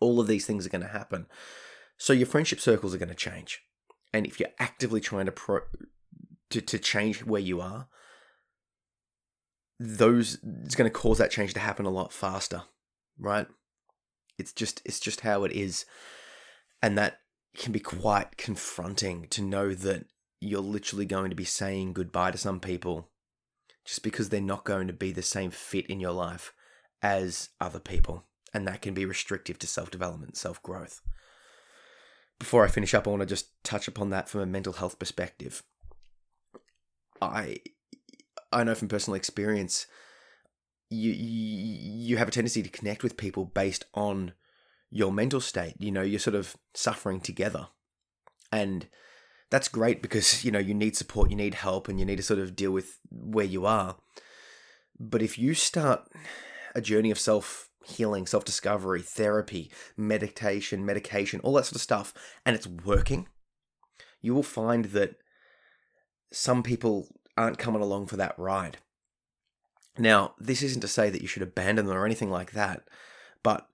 All 0.00 0.18
of 0.18 0.26
these 0.26 0.46
things 0.46 0.66
are 0.66 0.70
going 0.70 0.82
to 0.82 0.88
happen. 0.88 1.26
So 1.96 2.12
your 2.12 2.26
friendship 2.26 2.58
circles 2.58 2.92
are 2.92 2.98
going 2.98 3.08
to 3.08 3.14
change. 3.14 3.62
And 4.12 4.26
if 4.26 4.40
you're 4.40 4.48
actively 4.58 5.00
trying 5.00 5.26
to 5.26 5.32
pro 5.32 5.60
to, 6.50 6.60
to 6.60 6.78
change 6.78 7.24
where 7.24 7.40
you 7.40 7.60
are 7.60 7.86
those 9.80 10.38
it's 10.64 10.74
going 10.74 10.90
to 10.90 10.98
cause 10.98 11.18
that 11.18 11.30
change 11.30 11.54
to 11.54 11.60
happen 11.60 11.86
a 11.86 11.90
lot 11.90 12.12
faster 12.12 12.62
right 13.18 13.46
it's 14.38 14.52
just 14.52 14.82
it's 14.84 15.00
just 15.00 15.20
how 15.20 15.44
it 15.44 15.52
is 15.52 15.84
and 16.82 16.98
that 16.98 17.20
can 17.56 17.72
be 17.72 17.80
quite 17.80 18.36
confronting 18.36 19.26
to 19.30 19.42
know 19.42 19.74
that 19.74 20.04
you're 20.40 20.60
literally 20.60 21.04
going 21.06 21.30
to 21.30 21.36
be 21.36 21.44
saying 21.44 21.92
goodbye 21.92 22.30
to 22.30 22.38
some 22.38 22.60
people 22.60 23.08
just 23.84 24.02
because 24.02 24.28
they're 24.28 24.40
not 24.40 24.64
going 24.64 24.86
to 24.86 24.92
be 24.92 25.12
the 25.12 25.22
same 25.22 25.50
fit 25.50 25.86
in 25.86 25.98
your 25.98 26.12
life 26.12 26.52
as 27.02 27.48
other 27.58 27.80
people. 27.80 28.24
And 28.52 28.66
that 28.66 28.82
can 28.82 28.92
be 28.92 29.06
restrictive 29.06 29.58
to 29.60 29.66
self 29.66 29.90
development, 29.90 30.36
self 30.36 30.62
growth. 30.62 31.00
Before 32.38 32.64
I 32.64 32.68
finish 32.68 32.94
up, 32.94 33.06
I 33.06 33.10
want 33.10 33.20
to 33.20 33.26
just 33.26 33.62
touch 33.64 33.88
upon 33.88 34.10
that 34.10 34.28
from 34.28 34.42
a 34.42 34.46
mental 34.46 34.74
health 34.74 34.98
perspective. 34.98 35.62
I 37.20 37.60
I 38.52 38.64
know 38.64 38.74
from 38.74 38.88
personal 38.88 39.16
experience, 39.16 39.86
you 40.90 41.12
you 41.12 42.16
have 42.16 42.28
a 42.28 42.30
tendency 42.30 42.62
to 42.62 42.68
connect 42.68 43.02
with 43.02 43.16
people 43.16 43.44
based 43.44 43.84
on 43.94 44.32
your 44.90 45.12
mental 45.12 45.40
state. 45.40 45.74
You 45.78 45.92
know, 45.92 46.02
you're 46.02 46.18
sort 46.18 46.36
of 46.36 46.56
suffering 46.74 47.20
together, 47.20 47.68
and 48.50 48.88
that's 49.50 49.68
great 49.68 50.02
because 50.02 50.44
you 50.44 50.50
know 50.50 50.58
you 50.58 50.74
need 50.74 50.96
support, 50.96 51.30
you 51.30 51.36
need 51.36 51.54
help, 51.54 51.88
and 51.88 51.98
you 51.98 52.06
need 52.06 52.16
to 52.16 52.22
sort 52.22 52.40
of 52.40 52.56
deal 52.56 52.72
with 52.72 52.98
where 53.10 53.44
you 53.44 53.66
are. 53.66 53.96
But 54.98 55.22
if 55.22 55.38
you 55.38 55.54
start 55.54 56.08
a 56.74 56.80
journey 56.80 57.10
of 57.10 57.18
self 57.18 57.68
healing, 57.84 58.26
self 58.26 58.44
discovery, 58.44 59.02
therapy, 59.02 59.70
meditation, 59.96 60.84
medication, 60.84 61.40
all 61.40 61.54
that 61.54 61.66
sort 61.66 61.76
of 61.76 61.82
stuff, 61.82 62.14
and 62.44 62.56
it's 62.56 62.66
working, 62.66 63.28
you 64.20 64.34
will 64.34 64.42
find 64.42 64.86
that 64.86 65.16
some 66.32 66.62
people 66.62 67.08
aren't 67.38 67.58
coming 67.58 67.80
along 67.80 68.06
for 68.06 68.16
that 68.16 68.38
ride. 68.38 68.78
Now, 69.96 70.34
this 70.38 70.62
isn't 70.62 70.80
to 70.82 70.88
say 70.88 71.08
that 71.08 71.22
you 71.22 71.28
should 71.28 71.42
abandon 71.42 71.86
them 71.86 71.96
or 71.96 72.04
anything 72.04 72.30
like 72.30 72.52
that, 72.52 72.82
but 73.42 73.68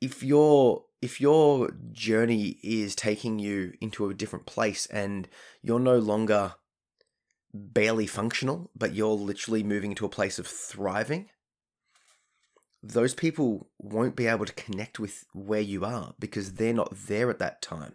if 0.00 0.22
you're 0.22 0.84
if 1.00 1.20
your 1.20 1.72
journey 1.90 2.58
is 2.62 2.94
taking 2.94 3.40
you 3.40 3.72
into 3.80 4.08
a 4.08 4.14
different 4.14 4.46
place 4.46 4.86
and 4.86 5.28
you're 5.60 5.80
no 5.80 5.98
longer 5.98 6.54
barely 7.52 8.06
functional, 8.06 8.70
but 8.74 8.94
you're 8.94 9.08
literally 9.08 9.64
moving 9.64 9.90
into 9.90 10.06
a 10.06 10.08
place 10.08 10.38
of 10.38 10.46
thriving, 10.46 11.28
those 12.82 13.14
people 13.14 13.68
won't 13.78 14.14
be 14.14 14.28
able 14.28 14.46
to 14.46 14.52
connect 14.52 15.00
with 15.00 15.24
where 15.32 15.60
you 15.60 15.84
are 15.84 16.14
because 16.20 16.54
they're 16.54 16.72
not 16.72 16.94
there 17.08 17.30
at 17.30 17.40
that 17.40 17.60
time. 17.60 17.94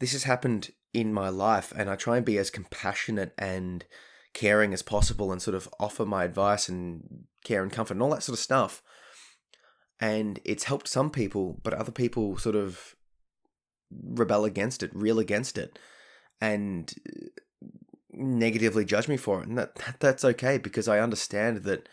This 0.00 0.12
has 0.12 0.24
happened 0.24 0.72
in 0.92 1.12
my 1.12 1.28
life, 1.28 1.72
and 1.76 1.88
I 1.88 1.96
try 1.96 2.18
and 2.18 2.26
be 2.26 2.38
as 2.38 2.50
compassionate 2.50 3.32
and 3.38 3.84
caring 4.34 4.72
as 4.72 4.82
possible 4.82 5.30
and 5.30 5.40
sort 5.40 5.54
of 5.54 5.68
offer 5.78 6.06
my 6.06 6.24
advice 6.24 6.68
and 6.68 7.24
care 7.44 7.62
and 7.62 7.72
comfort 7.72 7.94
and 7.94 8.02
all 8.02 8.10
that 8.10 8.22
sort 8.22 8.38
of 8.38 8.42
stuff 8.42 8.82
and 10.02 10.40
it's 10.44 10.64
helped 10.64 10.88
some 10.88 11.10
people, 11.10 11.60
but 11.62 11.72
other 11.72 11.92
people 11.92 12.36
sort 12.36 12.56
of 12.56 12.96
rebel 13.88 14.44
against 14.44 14.82
it, 14.82 14.90
reel 14.92 15.20
against 15.20 15.56
it, 15.56 15.78
and 16.40 16.92
uh, 17.08 17.66
negatively 18.10 18.84
judge 18.84 19.06
me 19.06 19.16
for 19.16 19.40
it. 19.40 19.48
And 19.48 19.56
that, 19.56 19.76
that 19.76 20.00
that's 20.00 20.24
okay 20.24 20.58
because 20.58 20.88
I 20.88 20.98
understand 20.98 21.58
that 21.58 21.88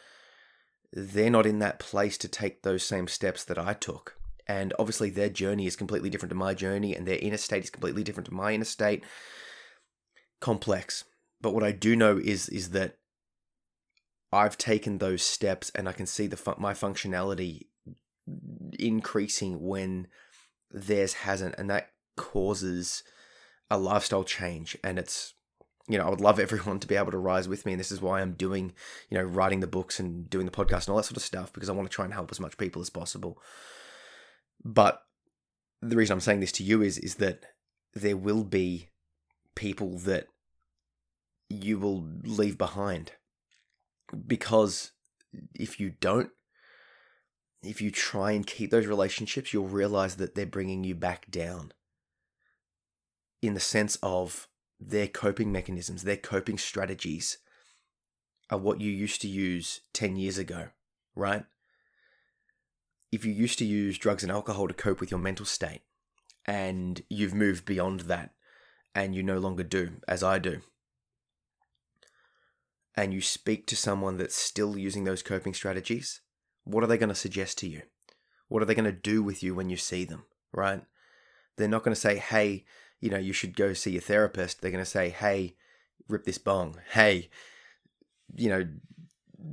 they're 0.91 1.29
not 1.29 1.45
in 1.45 1.59
that 1.59 1.77
place 1.77 2.17
to 2.17 2.27
take 2.27 2.63
those 2.63 2.83
same 2.83 3.07
steps 3.07 3.43
that 3.43 3.59
I 3.59 3.73
took. 3.73 4.18
And 4.49 4.73
obviously, 4.79 5.11
their 5.11 5.29
journey 5.29 5.67
is 5.67 5.75
completely 5.75 6.09
different 6.09 6.31
to 6.31 6.35
my 6.35 6.55
journey, 6.55 6.95
and 6.95 7.07
their 7.07 7.19
inner 7.19 7.37
state 7.37 7.63
is 7.63 7.69
completely 7.69 8.03
different 8.03 8.25
to 8.29 8.33
my 8.33 8.51
inner 8.51 8.65
state. 8.65 9.03
Complex. 10.41 11.03
But 11.39 11.53
what 11.53 11.63
I 11.63 11.71
do 11.71 11.95
know 11.95 12.17
is 12.17 12.49
is 12.49 12.71
that 12.71 12.97
I've 14.31 14.57
taken 14.57 14.97
those 14.97 15.21
steps, 15.21 15.71
and 15.75 15.87
I 15.87 15.91
can 15.93 16.07
see 16.07 16.25
the 16.25 16.35
fun- 16.35 16.55
my 16.57 16.73
functionality 16.73 17.67
increasing 18.79 19.61
when 19.61 20.07
theirs 20.71 21.13
hasn't, 21.13 21.53
and 21.59 21.69
that 21.69 21.91
causes 22.17 23.03
a 23.69 23.77
lifestyle 23.77 24.23
change. 24.23 24.75
And 24.83 24.97
it's 24.97 25.35
you 25.87 25.99
know, 25.99 26.05
I 26.05 26.09
would 26.09 26.21
love 26.21 26.39
everyone 26.39 26.79
to 26.79 26.87
be 26.87 26.95
able 26.95 27.11
to 27.11 27.19
rise 27.19 27.47
with 27.47 27.67
me. 27.67 27.73
And 27.73 27.79
this 27.79 27.91
is 27.91 28.01
why 28.01 28.21
I'm 28.21 28.33
doing, 28.33 28.73
you 29.11 29.17
know, 29.17 29.23
writing 29.23 29.59
the 29.59 29.67
books 29.67 29.99
and 29.99 30.27
doing 30.27 30.47
the 30.47 30.51
podcast 30.51 30.87
and 30.87 30.89
all 30.89 30.97
that 30.97 31.03
sort 31.03 31.17
of 31.17 31.23
stuff 31.23 31.53
because 31.53 31.69
I 31.69 31.73
want 31.73 31.87
to 31.87 31.93
try 31.93 32.05
and 32.05 32.15
help 32.15 32.31
as 32.31 32.39
much 32.39 32.57
people 32.57 32.81
as 32.81 32.89
possible. 32.89 33.39
But 34.63 35.03
the 35.81 35.95
reason 35.95 36.13
I'm 36.13 36.21
saying 36.21 36.39
this 36.39 36.51
to 36.53 36.63
you 36.63 36.81
is 36.81 36.97
is 36.97 37.15
that 37.15 37.43
there 37.93 38.17
will 38.17 38.43
be 38.43 38.89
people 39.55 39.97
that 39.99 40.27
you 41.49 41.79
will 41.79 42.05
leave 42.23 42.57
behind 42.57 43.13
because 44.27 44.91
if 45.53 45.79
you 45.79 45.91
don't 45.99 46.29
if 47.63 47.81
you 47.81 47.91
try 47.91 48.31
and 48.31 48.45
keep 48.45 48.71
those 48.71 48.85
relationships 48.85 49.51
you'll 49.51 49.67
realize 49.67 50.15
that 50.17 50.35
they're 50.35 50.45
bringing 50.45 50.83
you 50.83 50.95
back 50.95 51.29
down 51.31 51.73
in 53.41 53.53
the 53.53 53.59
sense 53.59 53.97
of 54.03 54.47
their 54.79 55.07
coping 55.07 55.51
mechanisms, 55.51 56.03
their 56.03 56.17
coping 56.17 56.57
strategies 56.57 57.37
are 58.49 58.57
what 58.57 58.81
you 58.81 58.91
used 58.91 59.21
to 59.21 59.27
use 59.27 59.81
10 59.93 60.15
years 60.15 60.37
ago, 60.37 60.69
right? 61.15 61.45
If 63.11 63.25
you 63.25 63.31
used 63.31 63.57
to 63.59 63.65
use 63.65 63.97
drugs 63.97 64.23
and 64.23 64.31
alcohol 64.31 64.67
to 64.67 64.73
cope 64.73 64.99
with 64.99 65.11
your 65.11 65.19
mental 65.19 65.45
state 65.45 65.81
and 66.45 67.01
you've 67.09 67.33
moved 67.33 67.65
beyond 67.65 68.01
that 68.01 68.31
and 68.93 69.15
you 69.15 69.23
no 69.23 69.39
longer 69.39 69.63
do, 69.63 69.93
as 70.07 70.23
I 70.23 70.39
do, 70.39 70.61
and 72.95 73.13
you 73.13 73.21
speak 73.21 73.65
to 73.67 73.75
someone 73.75 74.17
that's 74.17 74.35
still 74.35 74.77
using 74.77 75.03
those 75.03 75.23
coping 75.23 75.53
strategies, 75.53 76.21
what 76.65 76.83
are 76.83 76.87
they 76.87 76.97
going 76.97 77.09
to 77.09 77.15
suggest 77.15 77.57
to 77.59 77.67
you? 77.67 77.81
What 78.47 78.61
are 78.61 78.65
they 78.65 78.75
going 78.75 78.85
to 78.85 78.91
do 78.91 79.23
with 79.23 79.41
you 79.41 79.55
when 79.55 79.69
you 79.69 79.77
see 79.77 80.05
them, 80.05 80.25
right? 80.51 80.81
They're 81.55 81.67
not 81.67 81.83
going 81.83 81.95
to 81.95 81.99
say, 81.99 82.17
hey, 82.17 82.65
you 82.99 83.09
know, 83.09 83.17
you 83.17 83.33
should 83.33 83.55
go 83.55 83.73
see 83.73 83.91
your 83.91 84.01
therapist, 84.01 84.61
they're 84.61 84.71
going 84.71 84.83
to 84.83 84.89
say, 84.89 85.09
hey, 85.09 85.55
rip 86.07 86.25
this 86.25 86.37
bong. 86.37 86.77
Hey, 86.91 87.29
you 88.35 88.49
know, 88.49 88.67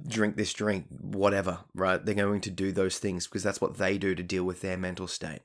drink 0.09 0.37
this 0.37 0.53
drink, 0.53 0.87
whatever, 0.91 1.61
right? 1.75 2.05
They're 2.05 2.15
going 2.15 2.41
to 2.43 2.51
do 2.51 2.73
those 2.73 2.99
things 2.99 3.27
because 3.27 3.43
that's 3.43 3.61
what 3.61 3.79
they 3.79 3.99
do 3.99 4.15
to 4.15 4.23
deal 4.23 4.45
with 4.45 4.61
their 4.61 4.77
mental 4.77 5.07
state. 5.07 5.41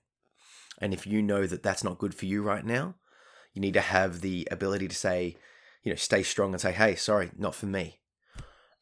And 0.80 0.93
if 0.93 1.06
you 1.06 1.21
know 1.21 1.45
that 1.45 1.63
that's 1.63 1.84
not 1.84 1.99
good 1.99 2.15
for 2.15 2.25
you 2.25 2.41
right 2.41 2.65
now, 2.65 2.95
you 3.54 3.62
need 3.62 3.73
to 3.73 3.82
have 3.82 4.21
the 4.21 4.47
ability 4.49 4.88
to 4.88 4.95
say, 4.95 5.36
you 5.84 5.91
know, 5.91 5.95
stay 5.95 6.23
strong 6.23 6.54
and 6.54 6.62
say, 6.62 6.71
hey, 6.71 6.95
sorry, 6.95 7.32
not 7.38 7.56
for 7.56 7.65
me. 7.65 7.99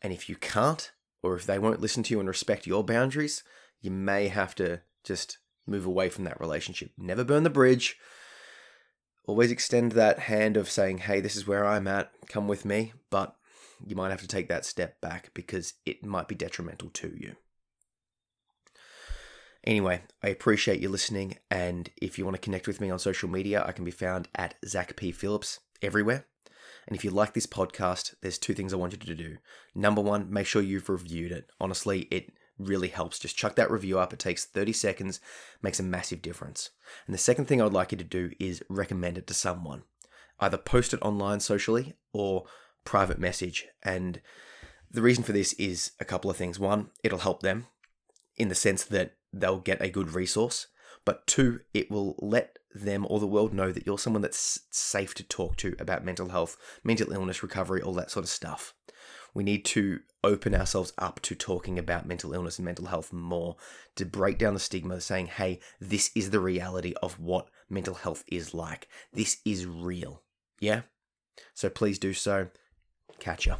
And 0.02 0.14
if 0.14 0.30
you 0.30 0.36
can't, 0.36 0.92
or 1.22 1.36
if 1.36 1.46
they 1.46 1.60
won't 1.60 1.82
listen 1.82 2.04
to 2.04 2.14
you 2.14 2.20
and 2.20 2.30
respect 2.30 2.68
your 2.68 2.84
boundaries, 2.84 3.44
you 3.82 3.92
may 3.92 4.30
have 4.30 4.56
to 4.56 4.82
just 5.04 5.40
move 5.68 5.86
away 5.86 6.10
from 6.10 6.24
that 6.24 6.40
relationship. 6.40 6.92
Never 6.98 7.24
burn 7.24 7.44
the 7.44 7.50
bridge, 7.50 7.98
always 9.26 9.52
extend 9.52 9.92
that 9.94 10.20
hand 10.20 10.58
of 10.58 10.70
saying, 10.70 11.00
hey, 11.00 11.20
this 11.20 11.36
is 11.36 11.48
where 11.48 11.66
I'm 11.66 11.88
at, 11.88 12.12
come 12.28 12.48
with 12.48 12.66
me, 12.66 12.94
but 13.10 13.36
you 13.86 13.96
might 13.96 14.12
have 14.12 14.22
to 14.22 14.28
take 14.28 14.50
that 14.50 14.66
step 14.66 15.00
back 15.02 15.32
because 15.34 15.74
it 15.86 16.04
might 16.04 16.28
be 16.28 16.36
detrimental 16.36 16.90
to 16.90 17.16
you. 17.18 17.36
Anyway, 19.64 20.02
I 20.24 20.30
appreciate 20.30 20.80
you 20.80 20.90
listening, 20.90 21.38
and 21.52 21.90
if 22.02 22.18
you 22.18 22.24
want 22.24 22.36
to 22.36 22.42
connect 22.42 22.66
with 22.66 22.80
me 22.80 22.90
on 22.90 22.98
social 22.98 23.30
media, 23.30 23.64
I 23.66 23.74
can 23.74 23.84
be 23.84 23.92
found 23.92 24.30
at 24.36 24.56
Zach 24.66 24.96
P. 24.96 25.12
Phillips 25.12 25.60
everywhere. 25.82 26.26
And 26.88 26.96
if 26.96 27.04
you 27.04 27.12
like 27.12 27.34
this 27.34 27.46
podcast, 27.46 28.16
there's 28.22 28.38
two 28.38 28.54
things 28.54 28.74
I 28.74 28.78
want 28.78 28.94
you 28.94 29.00
to 29.00 29.16
do. 29.16 29.38
Number 29.76 30.02
one, 30.02 30.32
make 30.32 30.48
sure 30.48 30.62
you've 30.62 30.90
reviewed 30.90 31.32
it. 31.32 31.50
Honestly, 31.60 32.08
it 32.10 32.32
really 32.58 32.88
helps. 32.88 33.20
Just 33.20 33.38
chuck 33.38 33.56
that 33.56 33.70
review 33.70 34.00
up. 34.00 34.14
It 34.14 34.20
takes 34.20 34.46
30 34.46 34.74
seconds, 34.74 35.20
makes 35.62 35.80
a 35.80 35.84
massive 35.84 36.22
difference. 36.22 36.72
And 37.06 37.14
the 37.14 37.20
second 37.20 37.46
thing 37.46 37.62
I 37.62 37.64
would 37.64 37.74
like 37.74 37.92
you 37.92 37.98
to 37.98 38.04
do 38.04 38.32
is 38.40 38.64
recommend 38.70 39.18
it 39.18 39.28
to 39.28 39.34
someone. 39.34 39.84
Either 40.40 40.58
post 40.58 40.94
it 40.94 41.02
online 41.02 41.42
socially 41.42 41.94
or 42.14 42.46
private 42.86 43.20
message. 43.20 43.68
And 43.84 44.22
the 44.90 45.02
reason 45.02 45.24
for 45.24 45.32
this 45.32 45.54
is 45.54 45.92
a 46.00 46.06
couple 46.06 46.30
of 46.30 46.38
things. 46.38 46.60
One, 46.60 46.90
it'll 47.04 47.20
help 47.20 47.42
them 47.42 47.68
in 48.38 48.50
the 48.50 48.56
sense 48.56 48.84
that 48.86 49.16
they'll 49.32 49.60
get 49.60 49.82
a 49.82 49.90
good 49.90 50.14
resource. 50.14 50.68
But 51.06 51.28
two, 51.28 51.62
it 51.74 51.90
will 51.90 52.16
let 52.20 52.60
them 52.74 53.06
or 53.10 53.20
the 53.20 53.28
world 53.28 53.54
know 53.54 53.72
that 53.72 53.86
you're 53.86 53.98
someone 53.98 54.22
that's 54.22 54.62
safe 54.70 55.14
to 55.16 55.24
talk 55.24 55.56
to 55.58 55.76
about 55.80 56.06
mental 56.06 56.30
health, 56.30 56.58
mental 56.84 57.12
illness, 57.12 57.42
recovery, 57.42 57.82
all 57.82 57.94
that 57.94 58.12
sort 58.12 58.26
of 58.26 58.30
stuff 58.30 58.74
we 59.34 59.44
need 59.44 59.66
to 59.66 60.00
open 60.24 60.54
ourselves 60.54 60.94
up 60.98 61.22
to 61.22 61.36
talking 61.36 61.80
about 61.80 62.06
mental 62.06 62.34
illness 62.34 62.58
and 62.58 62.66
mental 62.66 62.88
health 62.88 63.14
more, 63.14 63.56
to 63.96 64.06
break 64.06 64.38
down 64.38 64.54
the 64.54 64.60
stigma, 64.60 65.00
saying, 65.00 65.28
hey, 65.28 65.60
this 65.80 66.12
is 66.16 66.32
the 66.32 66.40
reality 66.40 66.94
of 67.02 67.20
what 67.20 67.50
mental 67.70 67.96
health 67.96 68.24
is 68.28 68.54
like. 68.54 68.88
This 69.14 69.38
is 69.46 69.66
real. 69.66 70.24
Yeah? 70.60 70.82
So 71.54 71.70
please 71.70 72.00
do 72.00 72.14
so. 72.14 72.48
Catch 73.20 73.48
ya. 73.48 73.58